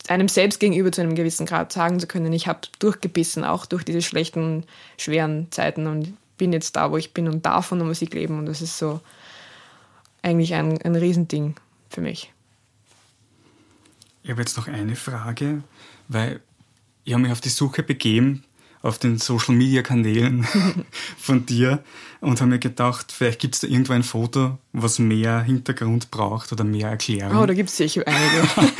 einem 0.08 0.28
selbst 0.28 0.60
gegenüber 0.60 0.92
zu 0.92 1.00
einem 1.00 1.14
gewissen 1.14 1.46
Grad 1.46 1.72
sagen 1.72 1.98
zu 1.98 2.06
können, 2.06 2.32
ich 2.32 2.46
habe 2.46 2.60
durchgebissen, 2.78 3.44
auch 3.44 3.66
durch 3.66 3.84
diese 3.84 4.02
schlechten, 4.02 4.64
schweren 4.98 5.50
Zeiten 5.50 5.86
und 5.86 6.14
bin 6.36 6.52
jetzt 6.52 6.76
da, 6.76 6.90
wo 6.90 6.96
ich 6.96 7.14
bin 7.14 7.28
und 7.28 7.46
darf 7.46 7.66
von 7.66 7.78
der 7.78 7.86
Musik 7.86 8.14
leben. 8.14 8.38
Und 8.38 8.46
das 8.46 8.60
ist 8.60 8.78
so 8.78 9.00
eigentlich 10.22 10.54
ein, 10.54 10.80
ein 10.82 10.96
Riesending 10.96 11.54
für 11.88 12.00
mich. 12.00 12.32
Ich 14.22 14.30
habe 14.30 14.40
jetzt 14.40 14.56
noch 14.56 14.68
eine 14.68 14.96
Frage, 14.96 15.62
weil 16.08 16.40
ich 17.04 17.12
habe 17.12 17.22
mich 17.22 17.32
auf 17.32 17.40
die 17.40 17.50
Suche 17.50 17.82
begeben 17.82 18.44
auf 18.84 18.98
den 18.98 19.16
Social 19.16 19.54
Media 19.54 19.80
Kanälen 19.82 20.46
von 21.18 21.46
dir 21.46 21.82
und 22.20 22.40
habe 22.40 22.50
mir 22.50 22.58
gedacht, 22.58 23.12
vielleicht 23.12 23.40
gibt 23.40 23.54
es 23.54 23.62
da 23.62 23.66
irgendwo 23.66 23.94
ein 23.94 24.02
Foto, 24.02 24.58
was 24.72 24.98
mehr 24.98 25.40
Hintergrund 25.40 26.10
braucht 26.10 26.52
oder 26.52 26.64
mehr 26.64 26.90
Erklärung. 26.90 27.38
Oh, 27.38 27.46
da 27.46 27.54
gibt 27.54 27.70
es 27.70 27.78
sicher 27.78 28.02
einige. 28.06 28.72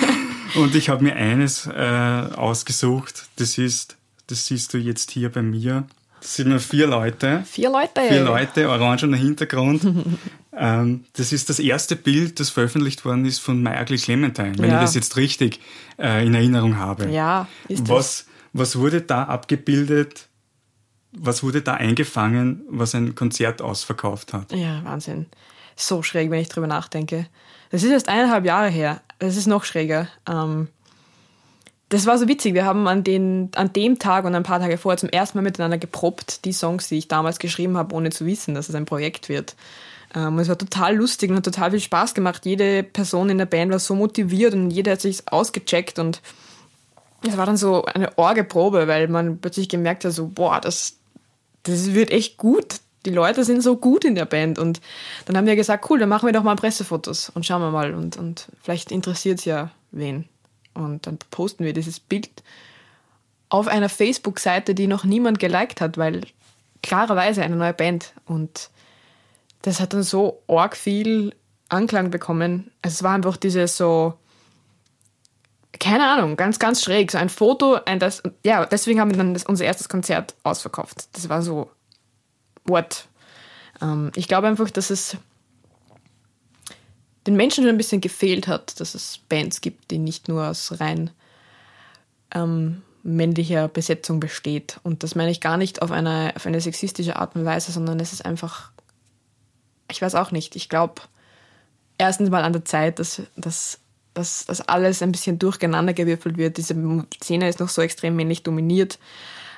und 0.57 0.75
ich 0.75 0.91
habe 0.91 1.03
mir 1.03 1.17
eines 1.17 1.67
äh, 1.67 2.29
ausgesucht, 2.37 3.29
das 3.37 3.57
ist, 3.57 3.97
das 4.27 4.47
siehst 4.47 4.75
du 4.75 4.79
jetzt 4.79 5.11
hier 5.11 5.33
bei 5.33 5.41
mir. 5.41 5.87
Das 6.25 6.37
sind 6.37 6.49
nur 6.49 6.59
vier 6.59 6.87
Leute. 6.87 7.43
Vier 7.45 7.69
Leute? 7.69 8.01
Vier 8.01 8.23
Leute, 8.23 8.71
orangener 8.71 9.19
Hintergrund. 9.19 9.87
ähm, 10.57 11.05
das 11.13 11.35
ist 11.35 11.51
das 11.51 11.59
erste 11.59 11.97
Bild, 11.97 12.41
das 12.41 12.49
veröffentlicht 12.49 13.05
worden 13.05 13.27
ist 13.27 13.41
von 13.41 13.67
Ugly 13.67 13.99
Clementine, 13.99 14.55
wenn 14.57 14.71
ja. 14.71 14.77
ich 14.77 14.81
das 14.81 14.95
jetzt 14.95 15.19
richtig 15.19 15.61
äh, 15.99 16.27
in 16.27 16.35
Erinnerung 16.35 16.79
habe. 16.79 17.11
Ja, 17.11 17.47
ist 17.69 17.91
was, 17.91 18.25
das 18.25 18.27
was 18.55 18.77
wurde 18.77 19.03
da 19.03 19.25
abgebildet? 19.25 20.29
Was 21.13 21.43
wurde 21.43 21.61
da 21.61 21.75
eingefangen, 21.75 22.63
was 22.71 22.95
ein 22.95 23.15
Konzert 23.15 23.61
ausverkauft 23.61 24.33
hat? 24.33 24.51
Ja, 24.53 24.83
Wahnsinn. 24.83 25.27
So 25.77 26.03
schräg, 26.03 26.31
wenn 26.31 26.41
ich 26.41 26.49
drüber 26.49 26.69
nachdenke. 26.69 27.27
Das 27.71 27.83
ist 27.83 27.91
erst 27.91 28.09
eineinhalb 28.09 28.47
Jahre 28.47 28.71
her. 28.71 29.03
Das 29.19 29.37
ist 29.37 29.47
noch 29.47 29.65
schräger. 29.65 30.09
Ähm, 30.27 30.69
das 31.95 32.07
war 32.07 32.19
so 32.19 32.27
witzig. 32.29 32.55
Wir 32.55 32.65
haben 32.65 32.89
an, 32.89 33.05
den, 33.05 33.51
an 33.55 33.73
dem 33.73 33.99
Tag 33.99 34.25
und 34.25 34.35
ein 34.35 34.43
paar 34.43 34.59
Tage 34.59 34.79
vorher 34.79 34.99
zum 34.99 35.09
ersten 35.09 35.39
Mal 35.39 35.43
miteinander 35.43 35.79
geprobt, 35.79 36.45
die 36.45 36.53
Songs, 36.53 36.89
die 36.89 36.99
ich 36.99 37.09
damals 37.09 37.39
geschrieben 37.39 37.77
habe, 37.77 37.95
ohne 37.95 38.11
zu 38.11 38.27
wissen, 38.27 38.55
dass 38.55 38.69
es 38.69 38.75
ein 38.75 38.85
Projekt 38.85 39.29
wird. 39.29 39.55
Ähm, 40.15 40.39
es 40.41 40.49
war 40.49 40.59
total 40.59 40.97
lustig 40.97 41.31
und 41.31 41.37
hat 41.37 41.45
total 41.45 41.71
viel 41.71 41.81
Spaß 41.81 42.15
gemacht. 42.15 42.45
Jede 42.47 42.83
Person 42.83 43.31
in 43.31 43.39
der 43.39 43.47
Band 43.47 43.71
war 43.71 43.79
so 43.79 43.95
motiviert 43.95 44.55
und 44.55 44.71
jeder 44.71 44.93
hat 44.93 45.01
sich 45.01 45.23
ausgecheckt 45.31 45.99
und 46.01 46.21
es 47.27 47.37
war 47.37 47.47
dann 47.47 47.57
so 47.57 47.85
eine 47.85 48.19
Orgeprobe, 48.19 48.89
weil 48.89 49.09
man 49.09 49.39
plötzlich 49.39 49.69
gemerkt 49.69 50.05
hat, 50.05 50.13
so, 50.13 50.27
boah, 50.27 50.61
das, 50.61 50.97
das 51.63 51.95
wird 51.95 52.11
echt 52.11 52.37
gut. 52.37 52.81
Die 53.07 53.11
Leute 53.11 53.45
sind 53.45 53.63
so 53.63 53.77
gut 53.77 54.05
in 54.05 54.15
der 54.15 54.25
Band. 54.25 54.59
Und 54.59 54.81
dann 55.27 55.37
haben 55.37 55.47
wir 55.47 55.57
gesagt, 55.57 55.89
cool, 55.91 55.99
dann 55.99 56.09
machen 56.09 56.27
wir 56.27 56.33
doch 56.33 56.43
mal 56.43 56.57
Pressefotos 56.57 57.31
und 57.31 57.47
schauen 57.47 57.63
wir 57.63 57.71
mal. 57.71 57.95
Und, 57.95 58.17
und 58.17 58.49
vielleicht 58.63 58.91
interessiert 58.91 59.39
es 59.39 59.45
ja 59.45 59.71
wen. 59.91 60.27
Und 60.75 61.07
dann 61.07 61.19
posten 61.31 61.65
wir 61.65 61.73
dieses 61.73 62.01
Bild 62.01 62.43
auf 63.49 63.69
einer 63.69 63.89
Facebook-Seite, 63.89 64.75
die 64.75 64.87
noch 64.87 65.05
niemand 65.05 65.39
geliked 65.39 65.81
hat, 65.81 65.97
weil 65.97 66.23
klarerweise 66.83 67.43
eine 67.43 67.57
neue 67.57 67.75
Band. 67.75 68.13
Und 68.27 68.71
das 69.63 69.81
hat 69.81 69.93
dann 69.93 70.03
so 70.03 70.43
arg 70.49 70.77
viel 70.77 71.35
Anklang 71.69 72.11
bekommen. 72.11 72.71
Also 72.83 72.95
es 72.95 73.03
war 73.03 73.15
einfach 73.15 73.37
dieses 73.37 73.77
so, 73.77 74.15
keine 75.79 76.09
Ahnung, 76.09 76.37
ganz, 76.37 76.59
ganz 76.59 76.83
schräg. 76.83 77.11
So 77.11 77.19
ein 77.19 77.29
Foto, 77.29 77.79
ein 77.85 77.99
das, 77.99 78.23
ja, 78.45 78.67
deswegen 78.67 79.01
haben 79.01 79.11
wir 79.11 79.19
dann 79.19 79.35
das, 79.35 79.45
unser 79.45 79.65
erstes 79.65 79.89
Konzert 79.89 80.35
ausverkauft. 80.43 81.09
Das 81.13 81.29
war 81.29 81.43
so, 81.43 81.71
what? 82.65 83.07
Ähm, 83.81 84.13
ich 84.17 84.29
glaube 84.29 84.49
einfach, 84.49 84.71
dass 84.71 84.91
es 84.91 85.17
den 87.27 87.37
Menschen 87.37 87.65
schon 87.65 87.73
ein 87.73 87.79
bisschen 87.79 88.01
gefehlt 88.01 88.49
hat, 88.49 88.81
dass 88.81 88.95
es 88.95 89.21
Bands 89.29 89.61
gibt, 89.61 89.91
die 89.91 89.99
nicht 89.99 90.29
nur 90.29 90.49
aus 90.49 90.81
rein 90.81 91.11
ähm, 92.35 92.83
männlicher 93.03 93.69
Besetzung 93.69 94.21
besteht. 94.21 94.81
Und 94.83 95.03
das 95.03 95.15
meine 95.15 95.31
ich 95.31 95.41
gar 95.41 95.57
nicht 95.57 95.83
auf 95.83 95.91
eine, 95.91 96.33
auf 96.37 96.47
eine 96.47 96.61
sexistische 96.61 97.17
Art 97.17 97.37
und 97.37 97.45
Weise, 97.45 97.73
sondern 97.73 98.01
es 98.01 98.13
ist 98.13 98.25
einfach, 98.25 98.71
ich 99.91 100.03
weiß 100.03 100.15
auch 100.15 100.31
nicht, 100.31 100.57
ich 100.57 100.69
glaube 100.69 101.03
erstens 101.99 102.31
mal 102.31 102.43
an 102.43 102.53
der 102.53 102.65
Zeit, 102.65 102.99
dass, 102.99 103.23
dass 103.37 103.81
dass 104.15 104.47
das 104.47 104.61
alles 104.63 105.03
ein 105.03 105.13
bisschen 105.13 105.39
durcheinander 105.39 105.93
gewürfelt 105.93 106.39
wird. 106.39 106.57
Diese 106.57 106.75
Szene 107.23 107.49
ist 107.49 107.61
noch 107.61 107.69
so 107.69 107.83
extrem 107.83 108.17
männlich 108.17 108.45
dominiert. 108.45 108.99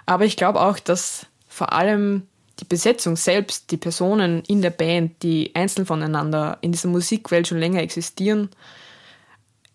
Aber 0.07 0.24
ich 0.24 0.37
glaube 0.37 0.61
auch, 0.61 0.79
dass 0.79 1.26
vor 1.46 1.72
allem 1.72 2.26
die 2.61 2.64
Besetzung 2.64 3.16
selbst, 3.16 3.71
die 3.71 3.77
Personen 3.77 4.42
in 4.47 4.62
der 4.62 4.71
Band, 4.71 5.23
die 5.23 5.53
einzeln 5.55 5.87
voneinander 5.87 6.59
in 6.61 6.73
dieser 6.73 6.88
Musikwelt 6.88 7.49
schon 7.49 7.59
länger 7.59 7.83
existieren, 7.83 8.49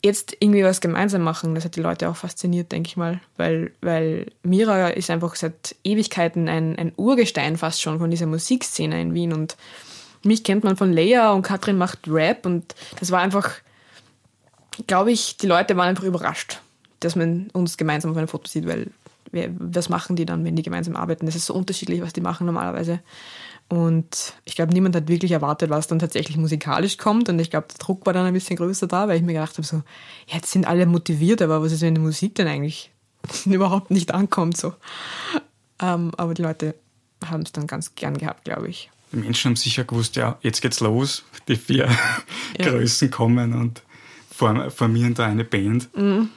jetzt 0.03 0.35
irgendwie 0.39 0.63
was 0.63 0.81
gemeinsam 0.81 1.21
machen, 1.21 1.53
das 1.53 1.63
hat 1.63 1.75
die 1.75 1.81
Leute 1.81 2.09
auch 2.09 2.15
fasziniert, 2.15 2.71
denke 2.71 2.87
ich 2.87 2.97
mal. 2.97 3.21
Weil, 3.37 3.71
weil 3.81 4.31
Mira 4.41 4.89
ist 4.89 5.11
einfach 5.11 5.35
seit 5.35 5.75
Ewigkeiten 5.83 6.49
ein, 6.49 6.75
ein 6.79 6.91
Urgestein 6.97 7.57
fast 7.57 7.81
schon 7.81 7.99
von 7.99 8.09
dieser 8.09 8.25
Musikszene 8.25 8.99
in 8.99 9.13
Wien. 9.13 9.31
Und 9.31 9.57
mich 10.23 10.43
kennt 10.43 10.63
man 10.63 10.75
von 10.75 10.91
Leia 10.91 11.31
und 11.33 11.43
Katrin 11.43 11.77
macht 11.77 11.99
Rap 12.07 12.47
und 12.47 12.73
das 12.99 13.11
war 13.11 13.21
einfach 13.21 13.61
glaube 14.87 15.11
ich, 15.11 15.37
die 15.37 15.47
Leute 15.47 15.75
waren 15.77 15.89
einfach 15.89 16.03
überrascht, 16.03 16.61
dass 16.99 17.15
man 17.15 17.49
uns 17.53 17.77
gemeinsam 17.77 18.11
auf 18.11 18.17
einem 18.17 18.27
Foto 18.27 18.47
sieht, 18.47 18.67
weil 18.67 18.87
was 19.31 19.89
machen 19.89 20.15
die 20.15 20.25
dann, 20.25 20.43
wenn 20.43 20.55
die 20.55 20.63
gemeinsam 20.63 20.95
arbeiten? 20.95 21.25
Das 21.25 21.35
ist 21.35 21.45
so 21.45 21.53
unterschiedlich, 21.53 22.01
was 22.01 22.13
die 22.13 22.21
machen 22.21 22.45
normalerweise. 22.45 22.99
Und 23.69 24.33
ich 24.43 24.55
glaube, 24.55 24.73
niemand 24.73 24.95
hat 24.97 25.07
wirklich 25.07 25.31
erwartet, 25.31 25.69
was 25.69 25.87
dann 25.87 25.99
tatsächlich 25.99 26.35
musikalisch 26.35 26.97
kommt. 26.97 27.29
Und 27.29 27.39
ich 27.39 27.49
glaube, 27.49 27.67
der 27.69 27.77
Druck 27.77 28.05
war 28.05 28.11
dann 28.11 28.25
ein 28.25 28.33
bisschen 28.33 28.57
größer 28.57 28.85
da, 28.87 29.07
weil 29.07 29.15
ich 29.15 29.23
mir 29.23 29.31
gedacht 29.31 29.57
habe, 29.57 29.65
so, 29.65 29.81
jetzt 30.27 30.51
sind 30.51 30.67
alle 30.67 30.85
motiviert, 30.85 31.41
aber 31.41 31.61
was 31.61 31.71
ist, 31.71 31.81
wenn 31.81 31.95
die 31.95 32.01
Musik 32.01 32.35
denn 32.35 32.47
eigentlich 32.47 32.91
überhaupt 33.45 33.89
nicht 33.89 34.13
ankommt? 34.13 34.57
So. 34.57 34.73
Ähm, 35.81 36.11
aber 36.17 36.33
die 36.33 36.41
Leute 36.41 36.75
haben 37.25 37.43
es 37.43 37.53
dann 37.53 37.65
ganz 37.65 37.95
gern 37.95 38.17
gehabt, 38.17 38.43
glaube 38.43 38.67
ich. 38.67 38.91
Die 39.13 39.17
Menschen 39.17 39.49
haben 39.49 39.55
sicher 39.55 39.85
gewusst, 39.85 40.17
ja, 40.17 40.37
jetzt 40.41 40.61
geht's 40.61 40.81
los, 40.81 41.23
die 41.47 41.55
vier 41.55 41.87
ja. 42.59 42.65
Größen 42.69 43.09
kommen 43.09 43.53
und 43.53 43.83
formieren 44.31 45.13
da 45.13 45.27
eine 45.27 45.45
Band. 45.45 45.95
Mhm. 45.95 46.29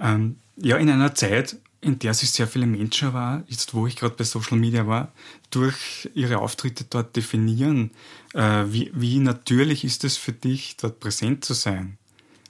Ähm, 0.00 0.36
ja, 0.56 0.76
in 0.76 0.90
einer 0.90 1.14
Zeit, 1.14 1.56
in 1.80 1.98
der 1.98 2.14
sich 2.14 2.30
sehr 2.30 2.48
viele 2.48 2.66
Menschen 2.66 3.12
war, 3.12 3.44
jetzt 3.48 3.74
wo 3.74 3.86
ich 3.86 3.96
gerade 3.96 4.14
bei 4.14 4.24
Social 4.24 4.56
Media 4.56 4.86
war, 4.86 5.12
durch 5.50 6.10
ihre 6.14 6.38
Auftritte 6.38 6.84
dort 6.88 7.14
definieren. 7.16 7.90
Äh, 8.34 8.64
wie, 8.66 8.90
wie 8.94 9.18
natürlich 9.18 9.84
ist 9.84 10.04
es 10.04 10.16
für 10.16 10.32
dich, 10.32 10.76
dort 10.76 11.00
präsent 11.00 11.44
zu 11.44 11.54
sein? 11.54 11.98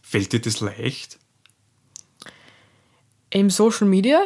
Fällt 0.02 0.32
dir 0.32 0.40
das 0.40 0.60
leicht? 0.60 1.18
Im 3.30 3.50
Social 3.50 3.88
Media? 3.88 4.24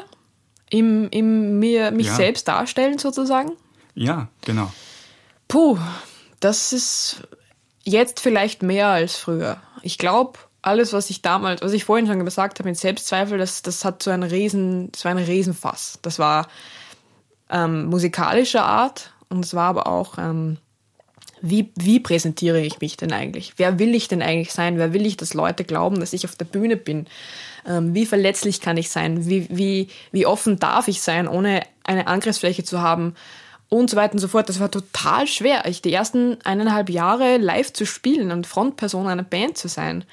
Im, 0.69 1.09
im 1.11 1.59
mir, 1.59 1.91
mich 1.91 2.07
ja. 2.07 2.15
selbst 2.15 2.47
darstellen 2.47 2.99
sozusagen? 2.99 3.53
Ja, 3.95 4.29
genau. 4.43 4.73
Puh, 5.49 5.79
das 6.39 6.73
ist 6.73 7.23
jetzt 7.83 8.21
vielleicht 8.21 8.63
mehr 8.63 8.89
als 8.89 9.17
früher. 9.17 9.61
Ich 9.83 9.99
glaube, 9.99 10.39
alles, 10.63 10.93
was 10.93 11.11
ich 11.11 11.23
damals, 11.23 11.63
was 11.63 11.73
ich 11.73 11.85
vorhin 11.85 12.07
schon 12.07 12.25
gesagt 12.25 12.59
habe 12.59 12.69
mit 12.69 12.79
Selbstzweifel, 12.79 13.39
das, 13.39 13.63
das 13.63 13.85
hat 13.85 14.03
so 14.03 14.11
ein 14.11 14.23
Riesen, 14.23 14.93
das 14.93 15.05
war 15.05 15.13
ein 15.13 15.19
Riesenfass. 15.19 15.99
Das 16.03 16.19
war 16.19 16.49
ähm, 17.51 17.87
musikalischer 17.87 18.65
Art 18.65 19.13
und 19.29 19.45
es 19.45 19.55
war 19.55 19.69
aber 19.69 19.87
auch, 19.87 20.19
ähm, 20.19 20.59
wie, 21.43 21.73
wie 21.75 22.01
präsentiere 22.01 22.61
ich 22.61 22.81
mich 22.81 22.99
denn 22.99 23.13
eigentlich? 23.13 23.55
Wer 23.57 23.79
will 23.79 23.95
ich 23.95 24.09
denn 24.09 24.21
eigentlich 24.21 24.53
sein? 24.53 24.77
Wer 24.77 24.93
will 24.93 25.07
ich, 25.07 25.17
dass 25.17 25.33
Leute 25.33 25.65
glauben, 25.65 25.99
dass 26.01 26.13
ich 26.13 26.27
auf 26.27 26.37
der 26.37 26.45
Bühne 26.45 26.77
bin? 26.77 27.07
Ähm, 27.67 27.95
wie 27.95 28.05
verletzlich 28.05 28.61
kann 28.61 28.77
ich 28.77 28.91
sein? 28.91 29.27
Wie, 29.27 29.47
wie, 29.51 29.89
wie 30.13 30.27
offen 30.27 30.59
darf 30.59 30.89
ich 30.89 31.01
sein, 31.01 31.27
ohne 31.27 31.63
eine 31.85 32.07
Angriffsfläche 32.07 32.65
zu 32.65 32.83
haben? 32.83 33.15
Und 33.71 33.89
so 33.89 33.97
weiter 33.97 34.15
und 34.15 34.19
so 34.19 34.29
fort. 34.29 34.49
Das 34.49 34.61
war 34.61 34.71
total 34.71 35.27
schwer, 35.29 35.65
ich 35.67 35.81
die 35.81 35.93
ersten 35.93 36.39
eineinhalb 36.45 36.91
Jahre 36.91 37.39
live 37.39 37.73
zu 37.73 37.87
spielen 37.87 38.33
und 38.33 38.47
Frontperson 38.47 39.07
einer 39.07 39.23
Band 39.23 39.57
zu 39.57 39.69
sein 39.69 40.05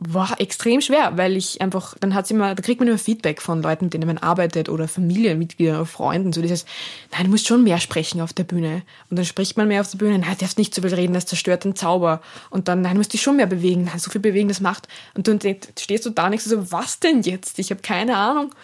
war 0.00 0.40
extrem 0.40 0.80
schwer, 0.80 1.12
weil 1.16 1.36
ich 1.36 1.60
einfach, 1.60 1.94
dann 2.00 2.14
hat's 2.14 2.30
immer, 2.30 2.54
da 2.54 2.62
kriegt 2.62 2.80
man 2.80 2.88
immer 2.88 2.98
Feedback 2.98 3.42
von 3.42 3.62
Leuten, 3.62 3.84
mit 3.86 3.94
denen 3.94 4.06
man 4.06 4.16
arbeitet 4.16 4.70
oder 4.70 4.88
Familienmitgliedern 4.88 5.76
oder 5.76 5.86
Freunden, 5.86 6.32
so 6.32 6.40
dieses, 6.40 6.64
nein, 7.12 7.24
du 7.24 7.30
musst 7.30 7.46
schon 7.46 7.62
mehr 7.62 7.78
sprechen 7.78 8.22
auf 8.22 8.32
der 8.32 8.44
Bühne. 8.44 8.82
Und 9.10 9.18
dann 9.18 9.26
spricht 9.26 9.58
man 9.58 9.68
mehr 9.68 9.82
auf 9.82 9.90
der 9.90 9.98
Bühne, 9.98 10.18
nein, 10.18 10.32
du 10.32 10.38
darfst 10.38 10.56
nicht 10.56 10.74
so 10.74 10.80
viel 10.80 10.94
reden, 10.94 11.12
das 11.12 11.26
zerstört 11.26 11.64
den 11.64 11.76
Zauber. 11.76 12.22
Und 12.48 12.68
dann, 12.68 12.80
nein, 12.80 12.94
du 12.94 12.98
musst 12.98 13.12
dich 13.12 13.20
schon 13.20 13.36
mehr 13.36 13.46
bewegen, 13.46 13.84
nein, 13.84 13.98
so 13.98 14.10
viel 14.10 14.22
bewegen, 14.22 14.48
das 14.48 14.60
macht. 14.60 14.88
Und 15.14 15.28
dann 15.28 15.38
stehst 15.78 16.06
du 16.06 16.10
da 16.10 16.30
nicht 16.30 16.42
so, 16.42 16.72
was 16.72 16.98
denn 16.98 17.20
jetzt? 17.20 17.58
Ich 17.58 17.70
habe 17.70 17.82
keine 17.82 18.16
Ahnung. 18.16 18.54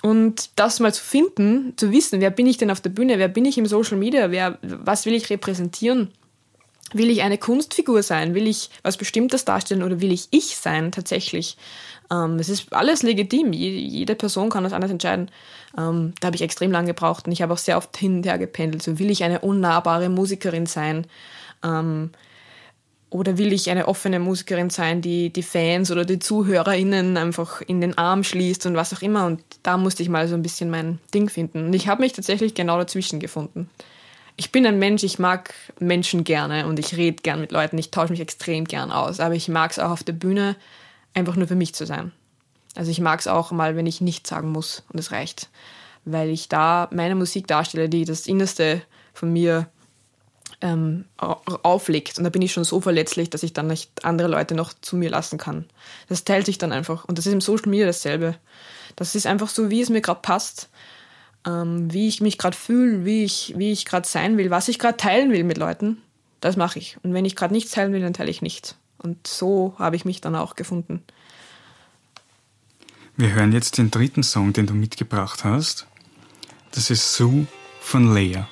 Und 0.00 0.50
das 0.54 0.78
mal 0.78 0.94
zu 0.94 1.02
finden, 1.02 1.72
zu 1.76 1.90
wissen, 1.90 2.20
wer 2.20 2.30
bin 2.30 2.46
ich 2.46 2.56
denn 2.56 2.70
auf 2.70 2.80
der 2.80 2.90
Bühne, 2.90 3.18
wer 3.18 3.26
bin 3.26 3.44
ich 3.44 3.58
im 3.58 3.66
Social 3.66 3.98
Media, 3.98 4.30
wer, 4.30 4.58
was 4.62 5.06
will 5.06 5.14
ich 5.14 5.28
repräsentieren, 5.28 6.12
Will 6.92 7.10
ich 7.10 7.22
eine 7.22 7.38
Kunstfigur 7.38 8.02
sein? 8.02 8.34
Will 8.34 8.46
ich 8.46 8.70
was 8.82 8.96
Bestimmtes 8.96 9.44
darstellen 9.44 9.82
oder 9.82 10.00
will 10.00 10.12
ich 10.12 10.28
ich 10.30 10.56
sein 10.56 10.90
tatsächlich? 10.90 11.56
Ähm, 12.10 12.36
es 12.38 12.48
ist 12.48 12.72
alles 12.72 13.02
legitim. 13.02 13.52
Jede 13.52 14.14
Person 14.14 14.48
kann 14.48 14.64
das 14.64 14.72
anders 14.72 14.90
entscheiden. 14.90 15.30
Ähm, 15.76 16.14
da 16.20 16.26
habe 16.26 16.36
ich 16.36 16.42
extrem 16.42 16.72
lange 16.72 16.88
gebraucht 16.88 17.26
und 17.26 17.32
ich 17.32 17.42
habe 17.42 17.52
auch 17.52 17.58
sehr 17.58 17.76
oft 17.76 17.96
hin 17.96 18.18
und 18.18 18.26
her 18.26 18.38
gependelt. 18.38 18.82
So 18.82 18.98
will 18.98 19.10
ich 19.10 19.22
eine 19.22 19.40
unnahbare 19.40 20.08
Musikerin 20.08 20.64
sein? 20.64 21.06
Ähm, 21.62 22.10
oder 23.10 23.38
will 23.38 23.52
ich 23.52 23.70
eine 23.70 23.88
offene 23.88 24.18
Musikerin 24.18 24.70
sein, 24.70 25.00
die 25.00 25.30
die 25.30 25.42
Fans 25.42 25.90
oder 25.90 26.04
die 26.04 26.18
ZuhörerInnen 26.18 27.16
einfach 27.16 27.62
in 27.62 27.80
den 27.80 27.96
Arm 27.96 28.22
schließt 28.22 28.66
und 28.66 28.76
was 28.76 28.94
auch 28.94 29.02
immer? 29.02 29.26
Und 29.26 29.42
da 29.62 29.76
musste 29.76 30.02
ich 30.02 30.08
mal 30.08 30.28
so 30.28 30.34
ein 30.34 30.42
bisschen 30.42 30.70
mein 30.70 30.98
Ding 31.14 31.28
finden. 31.28 31.66
Und 31.66 31.74
ich 31.74 31.88
habe 31.88 32.02
mich 32.02 32.12
tatsächlich 32.12 32.54
genau 32.54 32.78
dazwischen 32.78 33.20
gefunden 33.20 33.68
ich 34.38 34.52
bin 34.52 34.64
ein 34.66 34.78
Mensch, 34.78 35.02
ich 35.02 35.18
mag 35.18 35.52
Menschen 35.80 36.22
gerne 36.22 36.66
und 36.68 36.78
ich 36.78 36.96
rede 36.96 37.22
gern 37.22 37.40
mit 37.40 37.50
Leuten, 37.50 37.76
ich 37.76 37.90
tausche 37.90 38.12
mich 38.12 38.20
extrem 38.20 38.66
gern 38.66 38.92
aus, 38.92 39.18
aber 39.18 39.34
ich 39.34 39.48
mag 39.48 39.72
es 39.72 39.80
auch 39.80 39.90
auf 39.90 40.04
der 40.04 40.12
Bühne 40.12 40.54
einfach 41.12 41.34
nur 41.34 41.48
für 41.48 41.56
mich 41.56 41.74
zu 41.74 41.84
sein. 41.84 42.12
Also 42.76 42.92
ich 42.92 43.00
mag 43.00 43.18
es 43.18 43.26
auch 43.26 43.50
mal, 43.50 43.74
wenn 43.74 43.86
ich 43.86 44.00
nichts 44.00 44.30
sagen 44.30 44.52
muss 44.52 44.84
und 44.92 45.00
es 45.00 45.10
reicht, 45.10 45.50
weil 46.04 46.30
ich 46.30 46.48
da 46.48 46.88
meine 46.92 47.16
Musik 47.16 47.48
darstelle, 47.48 47.88
die 47.88 48.04
das 48.04 48.28
Innerste 48.28 48.80
von 49.12 49.32
mir 49.32 49.68
ähm, 50.60 51.06
auflegt. 51.16 52.18
Und 52.18 52.24
da 52.24 52.30
bin 52.30 52.42
ich 52.42 52.52
schon 52.52 52.62
so 52.62 52.80
verletzlich, 52.80 53.30
dass 53.30 53.42
ich 53.42 53.54
dann 53.54 53.66
nicht 53.66 54.04
andere 54.04 54.28
Leute 54.28 54.54
noch 54.54 54.72
zu 54.72 54.96
mir 54.96 55.10
lassen 55.10 55.38
kann. 55.38 55.64
Das 56.08 56.22
teilt 56.22 56.46
sich 56.46 56.58
dann 56.58 56.70
einfach. 56.70 57.04
Und 57.06 57.18
das 57.18 57.26
ist 57.26 57.32
im 57.32 57.40
Social 57.40 57.68
Media 57.68 57.86
dasselbe. 57.86 58.36
Das 58.94 59.16
ist 59.16 59.26
einfach 59.26 59.48
so, 59.48 59.68
wie 59.68 59.80
es 59.80 59.90
mir 59.90 60.00
gerade 60.00 60.20
passt 60.20 60.68
ähm, 61.46 61.92
wie 61.92 62.08
ich 62.08 62.20
mich 62.20 62.38
gerade 62.38 62.56
fühle, 62.56 63.04
wie 63.04 63.24
ich, 63.24 63.54
wie 63.56 63.72
ich 63.72 63.84
gerade 63.84 64.06
sein 64.06 64.36
will, 64.38 64.50
was 64.50 64.68
ich 64.68 64.78
gerade 64.78 64.96
teilen 64.96 65.30
will 65.32 65.44
mit 65.44 65.58
Leuten, 65.58 65.98
das 66.40 66.56
mache 66.56 66.78
ich. 66.78 66.96
Und 67.02 67.14
wenn 67.14 67.24
ich 67.24 67.36
gerade 67.36 67.54
nichts 67.54 67.72
teilen 67.72 67.92
will, 67.92 68.00
dann 68.00 68.14
teile 68.14 68.30
ich 68.30 68.42
nichts. 68.42 68.76
Und 68.98 69.26
so 69.26 69.74
habe 69.78 69.96
ich 69.96 70.04
mich 70.04 70.20
dann 70.20 70.34
auch 70.34 70.56
gefunden. 70.56 71.02
Wir 73.16 73.32
hören 73.32 73.52
jetzt 73.52 73.78
den 73.78 73.90
dritten 73.90 74.22
Song, 74.22 74.52
den 74.52 74.66
du 74.66 74.74
mitgebracht 74.74 75.44
hast. 75.44 75.86
Das 76.72 76.90
ist 76.90 77.14
Sue 77.14 77.46
von 77.80 78.12
Leia. 78.12 78.48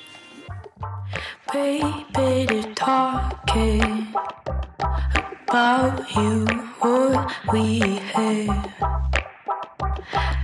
Baby, 1.52 2.46
to 2.46 2.74
talking 2.74 4.08
about 5.48 6.02
you, 6.14 6.44
what 6.80 7.30
we 7.52 8.00
have. 8.12 8.70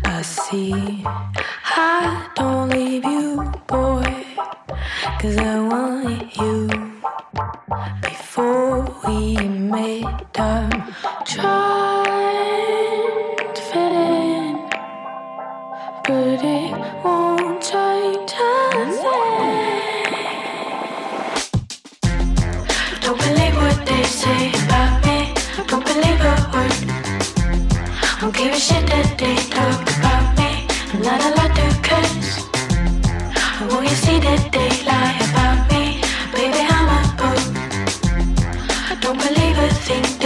I 0.05 0.23
see 0.23 1.05
I 1.75 2.29
don't 2.35 2.69
leave 2.69 3.05
you, 3.05 3.51
boy, 3.67 4.05
cause 5.21 5.39
I 5.39 5.59
want 5.61 6.37
you 6.37 6.69
before 8.03 8.85
we 9.07 9.37
made 9.37 10.05
time. 10.35 10.71
Trying 11.25 12.11
to 13.55 13.63
fit 13.71 13.93
in, 13.93 14.69
but 16.05 16.45
it 16.45 16.73
won't 17.03 17.63
change 17.63 18.33
a. 18.33 19.03
Don't 23.01 23.19
believe 23.19 23.57
what 23.57 23.87
they 23.87 24.03
say 24.05 24.53
about 24.67 25.05
me, 25.07 25.33
don't 25.69 25.85
believe 25.85 26.21
a 26.21 26.37
word. 26.53 26.77
Don't 28.21 28.35
give 28.37 28.53
a 28.53 28.61
shit 28.61 28.87
that 28.89 29.17
they 29.19 29.37
talk 29.37 29.81
about. 29.99 30.12
Not 31.01 31.25
a 31.25 31.31
lot 31.31 31.57
to 31.57 31.81
curse. 31.83 32.45
Will 33.63 33.83
you 33.83 33.97
see 34.05 34.21
about 35.27 35.73
me? 35.73 36.03
Baby, 36.35 36.61
I'm 36.69 36.89
a. 37.01 37.43
I 38.91 38.99
don't 39.01 39.17
believe 39.17 39.57
a 39.57 39.69
thing 39.73 40.22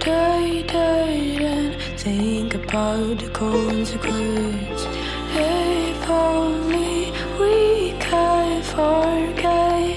day, 0.00 0.62
day, 0.62 1.36
and 1.40 1.74
think 1.98 2.54
about 2.54 3.18
the 3.18 3.28
consequence. 3.30 4.86
If 5.34 6.10
only 6.10 7.12
we 7.38 7.92
could 7.98 8.64
forget, 8.64 9.96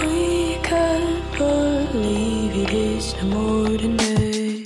we 0.00 0.56
could 0.62 1.22
believe 1.36 2.56
it 2.56 2.72
is 2.72 3.14
no 3.16 3.24
more 3.24 3.68
than 3.76 3.96
it. 4.00 4.64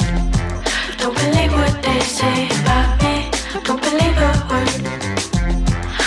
Don't 0.98 1.16
believe 1.16 1.53
what 1.53 1.83
they 1.83 2.01
say 2.01 2.46
about 2.61 3.03
me. 3.03 3.31
Don't 3.64 3.81
believe 3.81 4.18
a 4.18 4.33
word. 4.51 4.83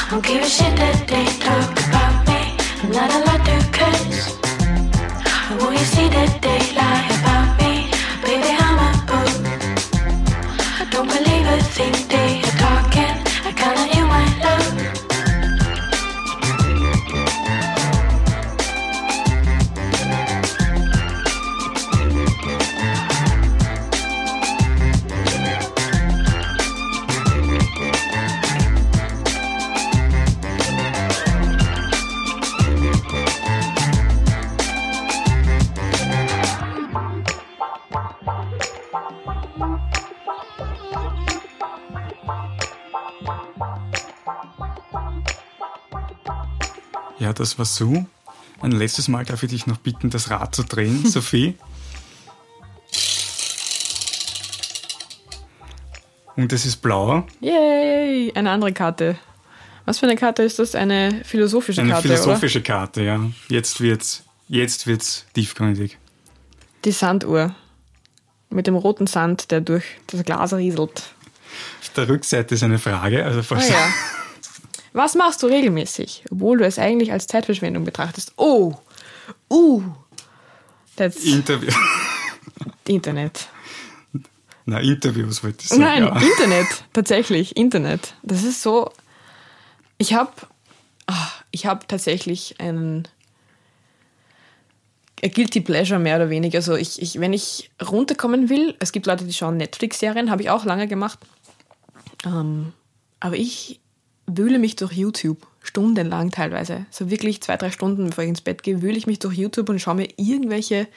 Don't 0.09 0.25
give 0.25 0.43
a 0.43 0.49
shit 0.49 0.75
that 0.77 1.07
they 1.07 1.25
talk. 1.45 1.74
Das 47.57 47.81
war 47.81 47.87
so. 47.87 48.05
Ein 48.61 48.71
letztes 48.71 49.07
Mal 49.07 49.25
darf 49.25 49.43
ich 49.43 49.49
dich 49.49 49.67
noch 49.67 49.77
bitten, 49.77 50.09
das 50.09 50.29
Rad 50.29 50.55
zu 50.55 50.63
drehen, 50.63 51.05
Sophie. 51.09 51.55
Und 56.35 56.51
es 56.51 56.65
ist 56.65 56.77
blau, 56.77 57.25
Yay! 57.39 58.31
Eine 58.35 58.51
andere 58.51 58.73
Karte. 58.73 59.17
Was 59.85 59.99
für 59.99 60.07
eine 60.07 60.17
Karte 60.17 60.43
ist 60.43 60.59
das? 60.59 60.75
Eine 60.75 61.21
philosophische 61.23 61.81
eine 61.81 61.91
Karte, 61.91 62.07
philosophische 62.09 62.61
Karte, 62.61 63.03
ja. 63.03 63.19
Jetzt 63.49 63.79
wird's, 63.79 64.23
jetzt 64.49 64.87
wird's 64.87 65.25
tiefgründig. 65.33 65.91
oder? 65.91 66.01
Die 66.85 66.91
Sanduhr. 66.91 67.55
Mit 68.49 68.67
dem 68.67 68.75
roten 68.75 69.07
Sand, 69.07 69.51
der 69.51 69.61
durch 69.61 69.85
das 70.07 70.23
Glas 70.23 70.53
rieselt. 70.53 71.03
Auf 71.81 71.89
der 71.95 72.09
Rückseite 72.09 72.55
ist 72.55 72.63
eine 72.63 72.79
Frage, 72.79 73.23
also 73.23 73.41
falls 73.43 73.69
ja. 73.69 73.75
Was 74.95 75.13
machst 75.13 75.43
du 75.43 75.47
regelmäßig, 75.47 76.23
obwohl 76.31 76.57
du 76.57 76.65
es 76.65 76.79
eigentlich 76.79 77.11
als 77.11 77.27
Zeitverschwendung 77.27 77.83
betrachtest? 77.83 78.31
Oh! 78.37 78.75
Uh! 79.49 79.83
That's 80.95 81.25
Interview, 81.25 81.69
Internet. 82.87 83.49
na, 84.63 84.79
Interviews 84.79 85.43
wollte 85.43 85.63
ich 85.63 85.67
sagen. 85.67 85.81
Nein, 85.81 86.03
ja. 86.03 86.17
Internet. 86.17 86.67
Tatsächlich, 86.93 87.57
Internet. 87.57 88.13
Das 88.23 88.45
ist 88.45 88.61
so. 88.61 88.89
Ich 89.97 90.13
habe 90.13 90.31
ich 91.51 91.65
hab 91.65 91.89
tatsächlich 91.89 92.55
einen 92.61 93.05
a 95.21 95.27
Guilty 95.27 95.59
Pleasure 95.59 95.99
mehr 95.99 96.15
oder 96.15 96.29
weniger. 96.29 96.59
Also 96.59 96.75
ich, 96.75 97.01
ich, 97.01 97.19
wenn 97.19 97.33
ich 97.33 97.69
runterkommen 97.85 98.47
will, 98.47 98.75
es 98.79 98.93
gibt 98.93 99.07
Leute, 99.07 99.25
die 99.25 99.33
schauen 99.33 99.57
Netflix-Serien, 99.57 100.31
habe 100.31 100.41
ich 100.41 100.49
auch 100.49 100.63
lange 100.63 100.87
gemacht. 100.87 101.19
Ähm, 102.25 102.71
aber 103.19 103.35
ich 103.35 103.81
wühle 104.27 104.59
mich 104.59 104.75
durch 104.75 104.93
YouTube, 104.93 105.45
stundenlang 105.61 106.31
teilweise. 106.31 106.85
So 106.91 107.09
wirklich 107.09 107.41
zwei, 107.41 107.57
drei 107.57 107.71
Stunden, 107.71 108.09
bevor 108.09 108.23
ich 108.23 108.29
ins 108.29 108.41
Bett 108.41 108.63
gehe, 108.63 108.81
wühle 108.81 108.97
ich 108.97 109.07
mich 109.07 109.19
durch 109.19 109.35
YouTube 109.35 109.69
und 109.69 109.79
schaue 109.79 109.95
mir 109.95 110.09
irgendwelche 110.17 110.87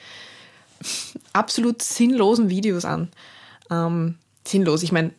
absolut 1.33 1.81
sinnlosen 1.81 2.49
Videos 2.49 2.85
an. 2.85 3.09
Ähm, 3.69 4.15
sinnlos, 4.45 4.83
ich 4.83 4.91
meine, 4.91 5.11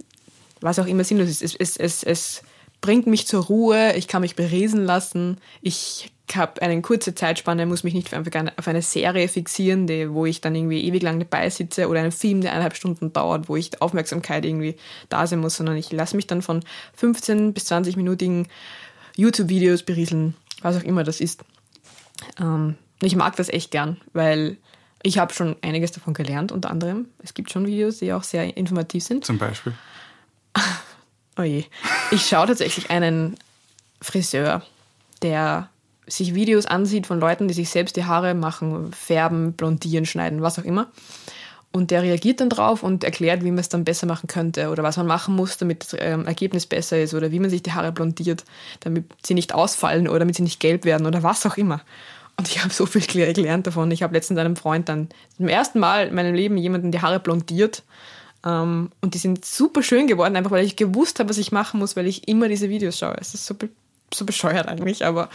was 0.61 0.79
auch 0.79 0.87
immer 0.87 1.05
sinnlos 1.05 1.29
ist. 1.29 1.43
Es, 1.43 1.55
es, 1.55 1.77
es, 1.77 2.03
es 2.03 2.43
bringt 2.81 3.07
mich 3.07 3.27
zur 3.27 3.45
Ruhe, 3.45 3.95
ich 3.97 4.09
kann 4.09 4.23
mich 4.23 4.37
berieseln 4.37 4.85
lassen, 4.85 5.39
ich 5.61 6.11
habe 6.37 6.61
eine 6.63 6.81
kurze 6.83 7.15
Zeitspanne, 7.15 7.67
muss 7.67 7.85
mich 7.85 7.95
nicht 7.95 8.15
auf 8.15 8.27
eine, 8.35 8.53
auf 8.59 8.69
eine 8.69 8.83
Serie 8.83 9.29
fixieren, 9.29 9.87
die, 9.87 10.13
wo 10.13 10.27
ich 10.27 10.41
dann 10.41 10.55
irgendwie 10.55 10.85
ewig 10.85 11.03
lang 11.03 11.19
dabei 11.19 11.51
sitze 11.51 11.89
oder 11.89 12.01
einen 12.01 12.13
Film, 12.13 12.41
der 12.41 12.53
eineinhalb 12.53 12.77
Stunden 12.77 13.13
dauert, 13.13 13.49
wo 13.49 13.57
ich 13.57 13.81
Aufmerksamkeit 13.81 14.45
irgendwie 14.45 14.77
da 15.09 15.27
sein 15.27 15.41
muss, 15.41 15.57
sondern 15.57 15.77
ich 15.77 15.93
lasse 15.93 16.17
mich 16.17 16.27
dann 16.27 16.43
von 16.43 16.63
15 16.95 17.55
bis 17.55 17.71
20-minütigen 17.71 18.47
YouTube-Videos 19.17 19.83
berieseln, 19.83 20.35
was 20.63 20.77
auch 20.77 20.85
immer 20.85 21.05
das 21.05 21.21
ist. 21.21 21.43
Ähm, 22.39 22.77
ich 23.03 23.17
mag 23.17 23.37
das 23.37 23.49
echt 23.49 23.71
gern, 23.71 24.01
weil 24.13 24.57
ich 25.03 25.19
habe 25.19 25.33
schon 25.33 25.57
einiges 25.63 25.93
davon 25.93 26.15
gelernt, 26.15 26.53
unter 26.53 26.71
anderem. 26.71 27.07
Es 27.23 27.35
gibt 27.35 27.51
schon 27.51 27.67
Videos, 27.67 27.99
die 27.99 28.13
auch 28.13 28.23
sehr 28.23 28.57
informativ 28.57 29.05
sind. 29.05 29.25
Zum 29.25 29.39
Beispiel. 29.39 29.75
Oh 31.39 31.43
je. 31.43 31.65
Ich 32.11 32.27
schaue 32.27 32.49
tatsächlich 32.49 32.91
einen 32.91 33.37
Friseur, 34.03 34.63
der 35.23 35.71
sich 36.07 36.35
Videos 36.35 36.67
ansieht 36.67 37.07
von 37.07 37.21
Leuten, 37.21 37.49
die 37.49 37.55
sich 37.55 37.71
selbst 37.71 37.97
die 37.97 38.05
Haare 38.05 38.35
machen, 38.35 38.93
färben, 38.93 39.53
blondieren, 39.53 40.07
schneiden, 40.07 40.43
was 40.43 40.59
auch 40.59 40.65
immer. 40.65 40.89
Und 41.73 41.93
der 41.93 42.03
reagiert 42.03 42.41
dann 42.41 42.51
drauf 42.51 42.83
und 42.83 43.05
erklärt, 43.05 43.45
wie 43.45 43.51
man 43.51 43.61
es 43.61 43.69
dann 43.69 43.85
besser 43.85 44.07
machen 44.07 44.27
könnte 44.27 44.71
oder 44.71 44.83
was 44.83 44.97
man 44.97 45.07
machen 45.07 45.37
muss, 45.37 45.57
damit 45.57 45.85
das 45.85 45.97
ähm, 46.01 46.27
Ergebnis 46.27 46.67
besser 46.67 47.01
ist 47.01 47.15
oder 47.15 47.31
wie 47.31 47.39
man 47.39 47.49
sich 47.49 47.63
die 47.63 47.73
Haare 47.73 47.93
blondiert, 47.93 48.45
damit 48.81 49.05
sie 49.25 49.35
nicht 49.35 49.55
ausfallen 49.55 50.09
oder 50.09 50.19
damit 50.21 50.35
sie 50.35 50.43
nicht 50.43 50.59
gelb 50.59 50.85
werden 50.85 51.07
oder 51.07 51.23
was 51.23 51.47
auch 51.47 51.57
immer. 51.57 51.81
Und 52.37 52.49
ich 52.49 52.61
habe 52.61 52.75
so 52.75 52.87
viel 52.87 53.03
gel- 53.03 53.33
gelernt 53.35 53.69
davon. 53.69 53.91
Ich 53.93 54.03
habe 54.03 54.15
letztens 54.15 54.41
einem 54.41 54.57
Freund 54.57 54.89
dann 54.89 55.11
zum 55.37 55.47
ersten 55.47 55.79
Mal 55.79 56.09
in 56.09 56.15
meinem 56.15 56.35
Leben 56.35 56.57
jemanden 56.57 56.91
die 56.91 57.03
Haare 57.03 57.21
blondiert. 57.21 57.85
Ähm, 58.45 58.91
und 59.01 59.15
die 59.15 59.19
sind 59.19 59.45
super 59.45 59.85
schön 59.85 60.09
geworden, 60.09 60.35
einfach 60.35 60.51
weil 60.51 60.65
ich 60.65 60.75
gewusst 60.75 61.21
habe, 61.21 61.29
was 61.29 61.39
ich 61.39 61.53
machen 61.53 61.79
muss, 61.79 61.95
weil 61.95 62.07
ich 62.07 62.27
immer 62.27 62.49
diese 62.49 62.69
Videos 62.69 62.99
schaue. 62.99 63.17
Es 63.21 63.35
ist 63.35 63.47
so, 63.47 63.55
be 63.55 63.69
so 64.13 64.25
bescheuert 64.25 64.67
eigentlich, 64.67 65.05
aber 65.05 65.29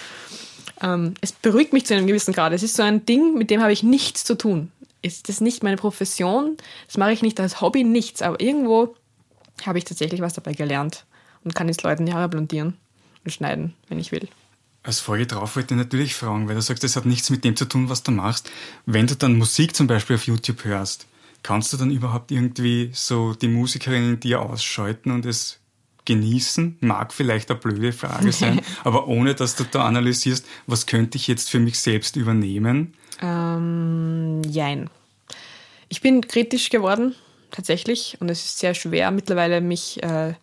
ähm, 0.81 1.13
es 1.21 1.31
beruhigt 1.31 1.73
mich 1.73 1.85
zu 1.85 1.95
einem 1.95 2.07
gewissen 2.07 2.33
Grad. 2.33 2.53
Es 2.53 2.63
ist 2.63 2.75
so 2.75 2.83
ein 2.83 3.05
Ding, 3.05 3.37
mit 3.37 3.49
dem 3.49 3.61
habe 3.61 3.71
ich 3.71 3.83
nichts 3.83 4.23
zu 4.23 4.35
tun. 4.35 4.71
Ist 5.01 5.29
das 5.29 5.41
nicht 5.41 5.63
meine 5.63 5.77
Profession? 5.77 6.57
Das 6.87 6.97
mache 6.97 7.11
ich 7.11 7.21
nicht 7.21 7.39
als 7.39 7.61
Hobby, 7.61 7.83
nichts. 7.83 8.21
Aber 8.21 8.39
irgendwo 8.39 8.95
habe 9.65 9.77
ich 9.77 9.85
tatsächlich 9.85 10.21
was 10.21 10.33
dabei 10.33 10.53
gelernt 10.53 11.05
und 11.43 11.55
kann 11.55 11.67
jetzt 11.67 11.83
Leuten 11.83 12.05
die 12.05 12.13
Haare 12.13 12.29
blondieren 12.29 12.75
und 13.23 13.31
schneiden, 13.31 13.73
wenn 13.87 13.99
ich 13.99 14.11
will. 14.11 14.27
Als 14.83 14.99
Folge 14.99 15.25
drauf 15.25 15.55
wollte 15.55 15.73
ich 15.73 15.77
natürlich 15.77 16.15
fragen, 16.15 16.47
weil 16.47 16.55
du 16.55 16.61
sagst, 16.61 16.83
das 16.83 16.95
hat 16.95 17.05
nichts 17.05 17.29
mit 17.29 17.43
dem 17.43 17.55
zu 17.55 17.65
tun, 17.65 17.89
was 17.89 18.03
du 18.03 18.11
machst. 18.11 18.51
Wenn 18.85 19.07
du 19.07 19.15
dann 19.15 19.37
Musik 19.37 19.75
zum 19.75 19.87
Beispiel 19.87 20.15
auf 20.15 20.27
YouTube 20.27 20.63
hörst, 20.63 21.07
kannst 21.41 21.73
du 21.73 21.77
dann 21.77 21.91
überhaupt 21.91 22.31
irgendwie 22.31 22.91
so 22.93 23.33
die 23.33 23.47
Musikerin 23.47 24.13
in 24.13 24.19
dir 24.19 24.41
ausschalten 24.41 25.11
und 25.11 25.25
es 25.25 25.59
genießen? 26.05 26.77
Mag 26.81 27.13
vielleicht 27.13 27.49
eine 27.49 27.59
blöde 27.59 27.93
Frage 27.93 28.31
sein, 28.31 28.61
aber 28.83 29.07
ohne 29.07 29.35
dass 29.35 29.55
du 29.55 29.63
da 29.63 29.85
analysierst, 29.85 30.45
was 30.67 30.85
könnte 30.85 31.17
ich 31.17 31.27
jetzt 31.27 31.49
für 31.49 31.59
mich 31.59 31.79
selbst 31.79 32.15
übernehmen? 32.15 32.93
Ähm, 33.21 34.41
jein. 34.47 34.89
Ich 35.89 36.01
bin 36.01 36.27
kritisch 36.27 36.69
geworden, 36.69 37.15
tatsächlich, 37.51 38.17
und 38.19 38.29
es 38.29 38.43
ist 38.43 38.59
sehr 38.59 38.73
schwer 38.73 39.11
mittlerweile, 39.11 39.61
mich 39.61 40.01
äh, 40.03 40.33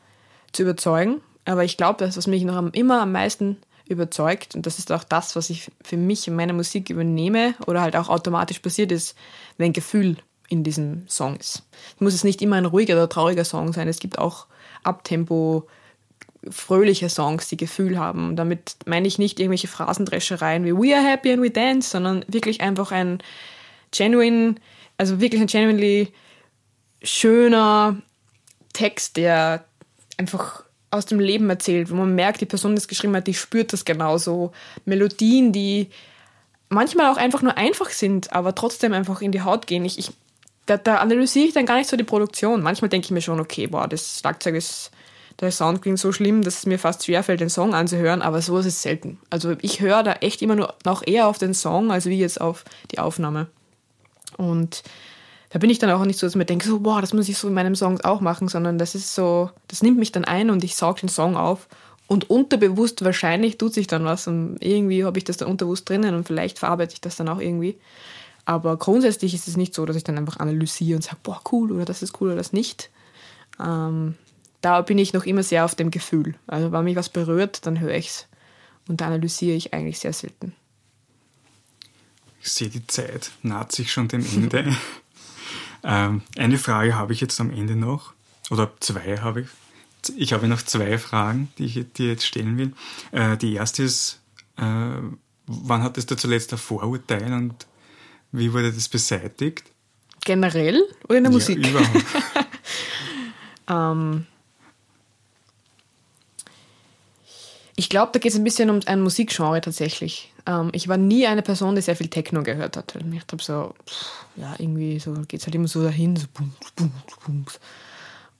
zu 0.53 0.63
überzeugen. 0.63 1.21
Aber 1.45 1.65
ich 1.65 1.77
glaube, 1.77 1.99
das, 1.99 2.17
was 2.17 2.27
mich 2.27 2.45
noch 2.45 2.57
am, 2.57 2.71
immer 2.73 3.03
am 3.03 3.13
meisten 3.13 3.57
überzeugt, 3.89 4.55
und 4.55 4.67
das 4.67 4.79
ist 4.79 4.93
auch 4.93 5.05
das, 5.05 5.35
was 5.35 5.51
ich 5.51 5.71
für 5.83 5.97
mich 5.97 6.29
in 6.29 6.37
meiner 6.37 6.53
Musik 6.53 6.91
übernehme 6.91 7.55
oder 7.67 7.83
halt 7.83 7.97
auch 7.97 8.09
automatisch 8.09 8.61
passiert 8.61 8.93
ist, 8.93 9.17
wenn 9.59 9.73
Gefühl 9.73 10.17
in 10.49 10.63
diesem 10.65 11.09
Song 11.09 11.37
ist. 11.37 11.63
Es 11.95 12.01
muss 12.01 12.15
es 12.15 12.25
nicht 12.25 12.43
immer 12.43 12.57
ein 12.57 12.67
ruhiger 12.67 12.95
oder 12.95 13.09
trauriger 13.09 13.45
Song 13.45 13.73
sein. 13.73 13.89
Es 13.89 13.99
gibt 13.99 14.19
auch 14.19 14.47
Abtempo, 14.83 15.67
fröhliche 16.51 17.09
Songs, 17.09 17.49
die 17.49 17.57
Gefühl 17.57 17.99
haben. 17.99 18.37
Damit 18.37 18.77
meine 18.87 19.07
ich 19.07 19.19
nicht 19.19 19.39
irgendwelche 19.39 19.69
Phrasendreschereien 19.69 20.65
wie 20.65 20.75
We 20.75 20.97
are 20.97 21.05
happy 21.05 21.33
and 21.33 21.43
we 21.43 21.51
dance, 21.51 21.91
sondern 21.91 22.25
wirklich 22.29 22.61
einfach 22.61 22.91
ein 22.91 23.23
genuine, 23.97 24.57
also 24.99 25.21
wirklich 25.21 25.41
ein 25.41 25.47
genuinely 25.47 26.13
schöner 27.03 27.97
Text, 28.73 29.17
der 29.17 29.65
einfach 30.17 30.65
aus 30.91 31.07
dem 31.07 31.21
Leben 31.21 31.49
erzählt, 31.49 31.91
wo 31.91 31.95
man 31.95 32.15
merkt, 32.15 32.41
die 32.41 32.47
Person, 32.47 32.75
die 32.75 32.79
es 32.79 32.89
geschrieben 32.89 33.17
hat, 33.17 33.27
die 33.27 33.35
spürt 33.35 33.73
das 33.73 33.85
genauso. 33.85 34.53
Melodien, 34.85 35.53
die 35.53 35.89
manchmal 36.69 37.11
auch 37.11 37.17
einfach 37.17 37.43
nur 37.43 37.57
einfach 37.57 37.91
sind, 37.91 38.33
aber 38.33 38.55
trotzdem 38.55 38.93
einfach 38.93 39.21
in 39.23 39.33
die 39.33 39.43
Haut 39.43 39.67
gehen. 39.67 39.85
Ich, 39.85 39.99
ich, 39.99 40.11
da, 40.67 40.77
da 40.77 40.97
analysiere 40.97 41.47
ich 41.47 41.55
dann 41.55 41.67
gar 41.67 41.77
nicht 41.77 41.91
so 41.91 41.97
die 41.97 42.05
Produktion. 42.05 42.63
Manchmal 42.63 42.89
denke 42.89 43.07
ich 43.07 43.11
mir 43.11 43.21
schon, 43.21 43.41
okay, 43.41 43.67
boah, 43.67 43.89
das 43.89 44.21
Schlagzeug 44.21 44.55
ist, 44.55 44.91
der 45.41 45.51
Sound 45.51 45.83
klingt 45.83 45.99
so 45.99 46.13
schlimm, 46.13 46.43
dass 46.43 46.59
es 46.59 46.67
mir 46.67 46.79
fast 46.79 47.05
schwerfällt, 47.05 47.41
den 47.41 47.51
Song 47.51 47.75
anzuhören, 47.75 48.23
aber 48.23 48.43
so 48.43 48.59
ist 48.59 48.67
es 48.67 48.83
selten. 48.83 49.19
Also 49.31 49.57
ich 49.61 49.81
höre 49.81 50.03
da 50.03 50.13
echt 50.15 50.43
immer 50.43 50.55
nur 50.55 50.75
noch 50.85 51.05
eher 51.05 51.27
auf 51.27 51.39
den 51.39 51.55
Song, 51.55 51.91
als 51.91 52.07
wie 52.07 52.19
jetzt 52.19 52.41
auf 52.41 52.65
die 52.93 52.99
Aufnahme. 52.99 53.49
Und 54.37 54.83
da 55.51 55.59
bin 55.59 55.69
ich 55.69 55.79
dann 55.79 55.91
auch 55.91 56.05
nicht 56.05 56.19
so, 56.19 56.27
dass 56.27 56.33
ich 56.33 56.39
mir 56.39 56.45
denke, 56.45 56.67
so, 56.67 56.81
boah, 56.81 57.01
das 57.01 57.13
muss 57.13 57.29
ich 57.29 57.37
so 57.37 57.49
in 57.49 57.55
meinem 57.55 57.75
Song 57.75 58.01
auch 58.03 58.21
machen, 58.21 58.49
sondern 58.49 58.79
das 58.79 58.95
ist 58.95 59.15
so, 59.15 59.51
das 59.69 59.83
nimmt 59.83 59.99
mich 59.99 60.13
dann 60.13 60.25
ein 60.25 60.49
und 60.51 60.65
ich 60.65 60.77
saug 60.77 60.99
den 60.99 61.09
Song 61.09 61.37
auf 61.37 61.69
Und 62.07 62.31
unterbewusst 62.31 63.05
wahrscheinlich 63.05 63.59
tut 63.59 63.75
sich 63.75 63.87
dann 63.87 64.05
was 64.05 64.27
und 64.27 64.59
irgendwie 64.61 65.05
habe 65.05 65.19
ich 65.19 65.25
das 65.25 65.39
dann 65.39 65.49
unterbewusst 65.49 65.89
drinnen 65.89 66.15
und 66.15 66.27
vielleicht 66.27 66.59
verarbeite 66.59 66.95
ich 66.95 67.01
das 67.01 67.17
dann 67.17 67.29
auch 67.29 67.41
irgendwie. 67.41 67.79
Aber 68.45 68.77
grundsätzlich 68.77 69.35
ist 69.35 69.49
es 69.49 69.57
nicht 69.57 69.75
so, 69.75 69.87
dass 69.87 69.97
ich 69.97 70.05
dann 70.05 70.19
einfach 70.19 70.39
analysiere 70.39 70.97
und 70.97 71.03
sage, 71.03 71.19
boah, 71.23 71.41
cool 71.53 71.71
oder 71.73 71.85
das 71.85 72.03
ist 72.03 72.21
cool 72.21 72.29
oder 72.29 72.37
das 72.37 72.53
nicht. 72.53 72.91
Ähm, 73.61 74.17
da 74.61 74.81
bin 74.83 74.99
ich 74.99 75.13
noch 75.13 75.25
immer 75.25 75.43
sehr 75.43 75.65
auf 75.65 75.75
dem 75.75 75.91
Gefühl. 75.91 76.35
Also 76.47 76.73
wenn 76.73 76.85
mich 76.85 76.97
was 76.97 77.09
berührt, 77.09 77.67
dann 77.67 77.81
höre 77.81 77.95
ich 77.95 78.09
es. 78.09 78.27
Und 78.89 79.01
da 79.01 79.07
analysiere 79.07 79.57
ich 79.57 79.73
eigentlich 79.73 80.01
sehr 80.01 80.13
selten. 80.13 80.55
Ich 82.41 82.51
sehe, 82.51 82.69
die 82.69 82.85
Zeit 82.89 83.31
naht 83.43 83.71
sich 83.71 83.93
schon 83.93 84.09
dem 84.09 84.25
Ende. 84.25 84.77
ähm, 85.85 86.23
eine 86.37 86.59
Frage 86.59 86.97
habe 86.97 87.13
ich 87.13 87.21
jetzt 87.21 87.41
am 87.41 87.51
Ende 87.51 87.77
noch. 87.77 88.13
Oder 88.51 88.73
zwei 88.81 89.19
habe 89.19 89.43
ich 89.43 89.49
ich 90.17 90.33
habe 90.33 90.49
noch 90.49 90.63
zwei 90.63 90.99
Fragen, 90.99 91.53
die 91.59 91.65
ich 91.67 91.93
dir 91.93 92.09
jetzt 92.09 92.27
stellen 92.27 92.59
will. 92.59 92.73
Äh, 93.13 93.37
die 93.37 93.55
erste 93.55 93.83
ist, 93.83 94.21
äh, 94.57 94.63
wann 95.47 95.83
hattest 95.83 96.11
du 96.11 96.17
zuletzt 96.17 96.53
ein 96.53 96.59
Vorurteil 96.59 97.33
und 97.33 97.67
wie 98.33 98.53
wurde 98.53 98.73
das 98.73 98.89
beseitigt? 98.89 99.65
Generell 100.25 100.83
oder 101.09 101.19
in 101.19 101.25
der 101.25 101.33
Ja, 101.33 101.39
Musik? 101.39 101.59
überhaupt. 101.59 102.05
Ähm, 103.69 104.27
ich 107.77 107.89
glaube, 107.89 108.11
da 108.13 108.19
geht 108.19 108.33
es 108.33 108.39
ein 108.39 108.45
bisschen 108.45 108.71
um 108.71 108.81
ein 108.87 109.01
Musikgenre 109.01 109.61
tatsächlich. 109.61 110.33
Ähm, 110.47 110.71
ich 110.73 110.89
war 110.89 110.97
nie 110.97 111.27
eine 111.27 111.43
Person, 111.43 111.75
die 111.75 111.81
sehr 111.81 111.97
viel 111.97 112.09
Techno 112.09 112.43
gehört 112.43 112.77
hat. 112.77 112.95
Ich 112.97 113.23
habe 113.31 113.43
so, 113.43 113.75
ja, 114.37 114.55
irgendwie 114.59 114.99
so 114.99 115.13
geht 115.27 115.41
es 115.41 115.47
halt 115.47 115.55
immer 115.55 115.69
so 115.69 115.83
dahin, 115.83 116.17
so 116.17 116.27
bums, 116.35 116.73
bums, 116.77 116.93
bums. 117.25 117.61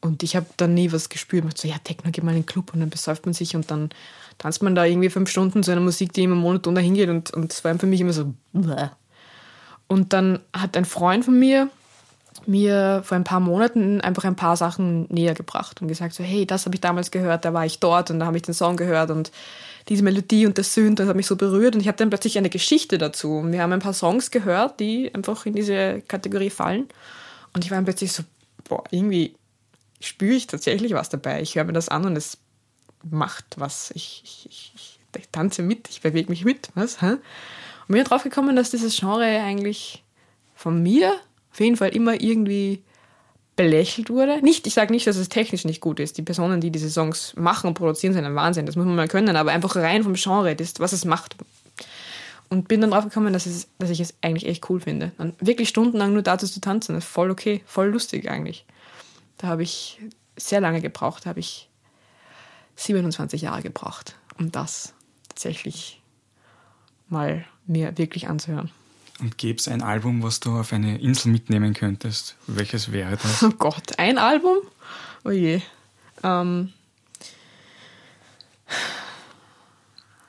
Und 0.01 0.23
ich 0.25 0.35
habe 0.35 0.47
dann 0.57 0.75
nie 0.75 0.91
was 0.91 1.09
gespürt. 1.09 1.45
Man 1.45 1.55
so, 1.57 1.69
ja, 1.69 1.77
Techno 1.79 2.11
geht 2.11 2.25
mal 2.25 2.33
in 2.33 2.39
den 2.39 2.47
Club 2.47 2.75
und 2.75 2.81
dann 2.81 2.91
besäuft 2.91 3.25
man 3.25 3.33
sich 3.33 3.55
und 3.55 3.71
dann 3.71 3.91
tanzt 4.39 4.63
man 4.63 4.75
da 4.75 4.85
irgendwie 4.85 5.09
fünf 5.11 5.31
Stunden 5.31 5.63
zu 5.63 5.71
einer 5.71 5.81
Musik, 5.81 6.13
die 6.13 6.25
immer 6.25 6.35
monoton 6.35 6.75
dahin 6.75 6.95
geht 6.95 7.09
und, 7.09 7.33
und 7.33 7.53
es 7.53 7.63
war 7.65 7.79
für 7.79 7.87
mich 7.87 8.01
immer 8.01 8.13
so, 8.13 8.35
bläh. 8.53 8.89
Und 9.93 10.15
dann 10.15 10.39
hat 10.55 10.75
ein 10.77 10.87
Freund 10.87 11.25
von 11.27 11.39
mir 11.39 11.69
mir 12.47 13.03
vor 13.05 13.17
ein 13.17 13.25
paar 13.25 13.39
Monaten 13.39 14.01
einfach 14.01 14.25
ein 14.25 14.35
paar 14.35 14.57
Sachen 14.57 15.07
näher 15.11 15.35
gebracht 15.35 15.81
und 15.81 15.87
gesagt 15.87 16.15
so, 16.15 16.25
hey, 16.25 16.45
das 16.45 16.65
habe 16.65 16.75
ich 16.75 16.81
damals 16.81 17.13
gehört, 17.13 17.45
da 17.45 17.53
war 17.53 17.67
ich 17.67 17.79
dort 17.79 18.11
und 18.11 18.19
da 18.19 18.27
habe 18.27 18.37
ich 18.37 18.43
den 18.43 18.55
Song 18.55 18.77
gehört 18.77 19.11
und 19.11 19.31
diese 19.89 20.03
Melodie 20.03 20.47
und 20.47 20.59
das 20.59 20.75
Synth, 20.75 20.99
das 20.99 21.09
hat 21.09 21.15
mich 21.15 21.27
so 21.27 21.37
berührt 21.37 21.75
und 21.75 21.83
ich 21.83 21.87
habe 21.87 21.99
dann 21.99 22.09
plötzlich 22.09 22.39
eine 22.39 22.51
Geschichte 22.51 22.99
dazu. 22.99 23.37
Und 23.37 23.53
wir 23.53 23.63
haben 23.63 23.73
ein 23.73 23.81
paar 23.81 23.93
Songs 23.93 24.33
gehört, 24.33 24.81
die 24.81 25.15
einfach 25.15 25.47
in 25.47 25.53
diese 25.53 26.01
Kategorie 26.09 26.51
fallen 26.51 26.89
und 27.53 27.65
ich 27.65 27.71
war 27.71 27.77
dann 27.77 27.85
plötzlich 27.85 28.13
so, 28.13 28.25
boah, 28.65 28.83
irgendwie 28.91 29.37
spüre 30.01 30.35
ich 30.35 30.47
tatsächlich 30.47 30.95
was 30.95 31.11
dabei. 31.11 31.43
Ich 31.43 31.55
höre 31.55 31.65
mir 31.65 31.75
das 31.75 31.91
an 31.91 32.07
und 32.07 32.17
es 32.17 32.39
macht 33.09 33.45
was. 33.57 33.93
Ich, 33.95 34.23
ich, 34.25 34.49
ich, 34.51 34.99
ich 35.17 35.29
tanze 35.31 35.63
mit, 35.63 35.89
ich 35.91 36.01
bewege 36.01 36.31
mich 36.31 36.45
mit. 36.45 36.71
Was? 36.75 37.03
Hä? 37.03 37.19
Bin 37.93 37.99
dann 37.99 38.09
drauf 38.09 38.23
gekommen, 38.23 38.57
dass 38.57 38.71
dieses 38.71 38.97
Genre 38.97 39.25
eigentlich 39.25 40.03
von 40.55 40.83
mir 40.83 41.15
auf 41.53 41.61
jeden 41.61 41.77
Fall 41.77 41.91
immer 41.91 42.21
irgendwie 42.21 42.83
belächelt 43.55 44.09
wurde. 44.09 44.41
Nicht, 44.43 44.67
ich 44.67 44.75
sage 44.75 44.93
nicht, 44.93 45.07
dass 45.07 45.17
es 45.17 45.29
technisch 45.29 45.67
nicht 45.67 45.81
gut 45.81 46.01
ist. 46.01 46.17
Die 46.17 46.23
Personen, 46.23 46.61
die 46.61 46.71
diese 46.71 46.89
Songs 46.89 47.35
machen 47.37 47.69
und 47.69 47.75
produzieren, 47.75 48.15
sind 48.15 48.25
ein 48.25 48.35
Wahnsinn. 48.35 48.65
Das 48.65 48.77
muss 48.77 48.87
man 48.87 48.97
mal 48.97 49.09
können. 49.09 49.37
Aber 49.37 49.53
einfach 49.53 49.77
rein 49.77 50.05
vom 50.05 50.15
Genre, 50.15 50.57
das, 50.57 50.81
was 50.81 50.93
es 50.93 51.05
macht. 51.05 51.37
Und 52.49 52.67
bin 52.67 52.81
dann 52.81 52.91
drauf 52.91 53.05
gekommen, 53.05 53.33
dass, 53.33 53.47
es, 53.47 53.69
dass 53.79 53.91
ich 53.91 54.01
es 54.01 54.15
eigentlich 54.23 54.47
echt 54.47 54.69
cool 54.71 54.81
finde. 54.81 55.13
Dann 55.19 55.35
wirklich 55.41 55.69
stundenlang 55.69 56.13
nur 56.13 56.23
dazu 56.23 56.47
zu 56.47 56.61
tanzen, 56.61 56.97
ist 56.97 57.05
voll 57.07 57.31
okay, 57.31 57.63
voll 57.67 57.89
lustig 57.89 58.31
eigentlich. 58.31 58.65
Da 59.37 59.49
habe 59.49 59.63
ich 59.63 60.01
sehr 60.37 60.61
lange 60.61 60.81
gebraucht, 60.81 61.27
da 61.27 61.31
habe 61.31 61.41
ich 61.41 61.69
27 62.77 63.43
Jahre 63.43 63.63
gebraucht, 63.63 64.17
um 64.39 64.51
das 64.51 64.95
tatsächlich 65.29 66.02
mal 67.13 67.45
mir 67.67 67.97
wirklich 67.97 68.29
anzuhören. 68.29 68.71
Und 69.21 69.39
gäbe 69.39 69.59
es 69.59 69.69
ein 69.69 69.83
Album, 69.83 70.23
was 70.23 70.41
du 70.41 70.59
auf 70.59 70.73
eine 70.73 70.99
Insel 70.99 71.31
mitnehmen 71.31 71.75
könntest? 71.75 72.37
Welches 72.47 72.91
wäre 72.91 73.17
das? 73.17 73.43
Oh 73.43 73.51
Gott, 73.51 73.99
ein 73.99 74.19
Album? 74.19 74.59
Oh 75.25 75.31
je. 75.31 75.61
Ähm. 76.25 76.73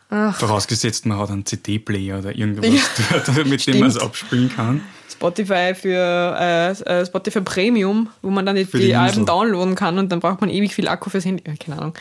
Ach, 0.10 0.36
Vorausgesetzt, 0.36 1.08
man 1.08 1.18
hat 1.18 1.32
einen 1.32 1.46
CD-Player 1.46 2.20
oder 2.20 2.36
irgendwas 2.36 2.70
dort, 3.26 3.48
mit 3.48 3.66
dem 3.66 3.80
man 3.80 3.88
es 3.88 3.96
Stimmt. 3.96 4.10
abspielen 4.10 4.56
kann. 4.56 4.82
Spotify 5.10 5.74
für 5.74 6.38
äh, 6.40 6.72
äh, 6.72 7.06
Spotify 7.06 7.42
Premium, 7.42 8.10
wo 8.22 8.30
man 8.30 8.46
dann 8.46 8.56
die, 8.56 8.66
die, 8.66 8.96
Alben 8.96 9.26
downloaden 9.26 9.74
kann 9.74 9.98
und 9.98 10.12
dann 10.12 10.20
braucht 10.20 10.42
man 10.42 10.52
ewig 10.52 10.76
viel 10.76 10.88
Akku 10.88 11.10
fürs 11.10 11.26
Handy. 11.26 11.44
Ja, 11.48 11.56
keine 11.56 11.80
Ahnung. 11.80 11.94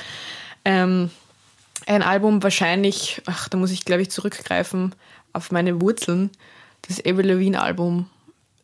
Ähm, 0.64 1.11
ein 1.87 2.03
Album 2.03 2.43
wahrscheinlich, 2.43 3.22
ach, 3.26 3.49
da 3.49 3.59
muss 3.59 3.70
ich 3.70 3.85
glaube 3.85 4.03
ich 4.03 4.11
zurückgreifen 4.11 4.95
auf 5.33 5.51
meine 5.51 5.80
Wurzeln. 5.80 6.30
Das 6.83 6.99
Avril 7.01 7.28
Lavigne 7.28 7.61
Album 7.61 8.09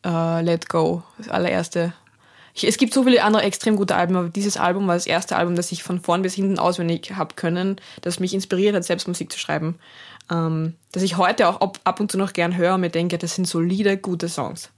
äh, 0.05 0.41
Let 0.41 0.69
Go, 0.69 1.03
das 1.17 1.29
allererste. 1.29 1.93
Ich, 2.53 2.65
es 2.65 2.77
gibt 2.77 2.93
so 2.93 3.03
viele 3.03 3.23
andere 3.23 3.43
extrem 3.43 3.75
gute 3.75 3.95
Alben, 3.95 4.15
aber 4.15 4.29
dieses 4.29 4.57
Album 4.57 4.87
war 4.87 4.95
das 4.95 5.05
erste 5.05 5.35
Album, 5.35 5.55
das 5.55 5.71
ich 5.71 5.83
von 5.83 6.01
vorn 6.01 6.21
bis 6.21 6.33
hinten 6.33 6.59
auswendig 6.59 7.13
habe 7.15 7.35
können, 7.35 7.79
das 8.01 8.19
mich 8.19 8.33
inspiriert 8.33 8.75
hat, 8.75 8.83
selbst 8.83 9.07
Musik 9.07 9.31
zu 9.31 9.39
schreiben. 9.39 9.79
Ähm, 10.31 10.75
dass 10.91 11.03
ich 11.03 11.17
heute 11.17 11.47
auch 11.47 11.61
ab, 11.61 11.79
ab 11.83 11.99
und 11.99 12.11
zu 12.11 12.17
noch 12.17 12.33
gern 12.33 12.57
höre 12.57 12.75
und 12.75 12.81
mir 12.81 12.89
denke, 12.89 13.17
das 13.17 13.35
sind 13.35 13.47
solide, 13.47 13.97
gute 13.97 14.29
Songs. 14.29 14.69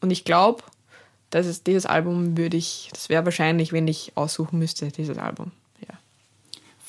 Und 0.00 0.10
ich 0.10 0.24
glaube, 0.24 0.62
dass 1.30 1.46
es 1.46 1.62
dieses 1.62 1.86
Album 1.86 2.36
würde 2.36 2.56
ich, 2.56 2.88
das 2.92 3.08
wäre 3.08 3.24
wahrscheinlich, 3.24 3.72
wenn 3.72 3.88
ich 3.88 4.12
aussuchen 4.14 4.58
müsste, 4.58 4.88
dieses 4.88 5.18
Album. 5.18 5.52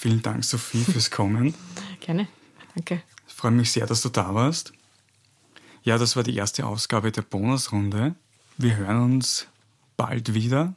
Vielen 0.01 0.21
Dank, 0.21 0.45
Sophie, 0.45 0.85
fürs 0.85 1.11
Kommen. 1.11 1.53
gerne. 1.99 2.29
Danke. 2.73 3.03
Ich 3.27 3.33
freue 3.33 3.51
mich 3.51 3.69
sehr, 3.69 3.85
dass 3.85 4.01
du 4.01 4.07
da 4.07 4.33
warst. 4.33 4.71
Ja, 5.83 5.97
das 5.97 6.15
war 6.15 6.23
die 6.23 6.37
erste 6.37 6.65
Ausgabe 6.65 7.11
der 7.11 7.21
Bonusrunde. 7.21 8.15
Wir 8.57 8.77
hören 8.77 9.01
uns 9.01 9.47
bald 9.97 10.33
wieder. 10.33 10.73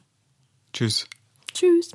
Tschüss. 0.73 1.07
Tschüss. 1.55 1.93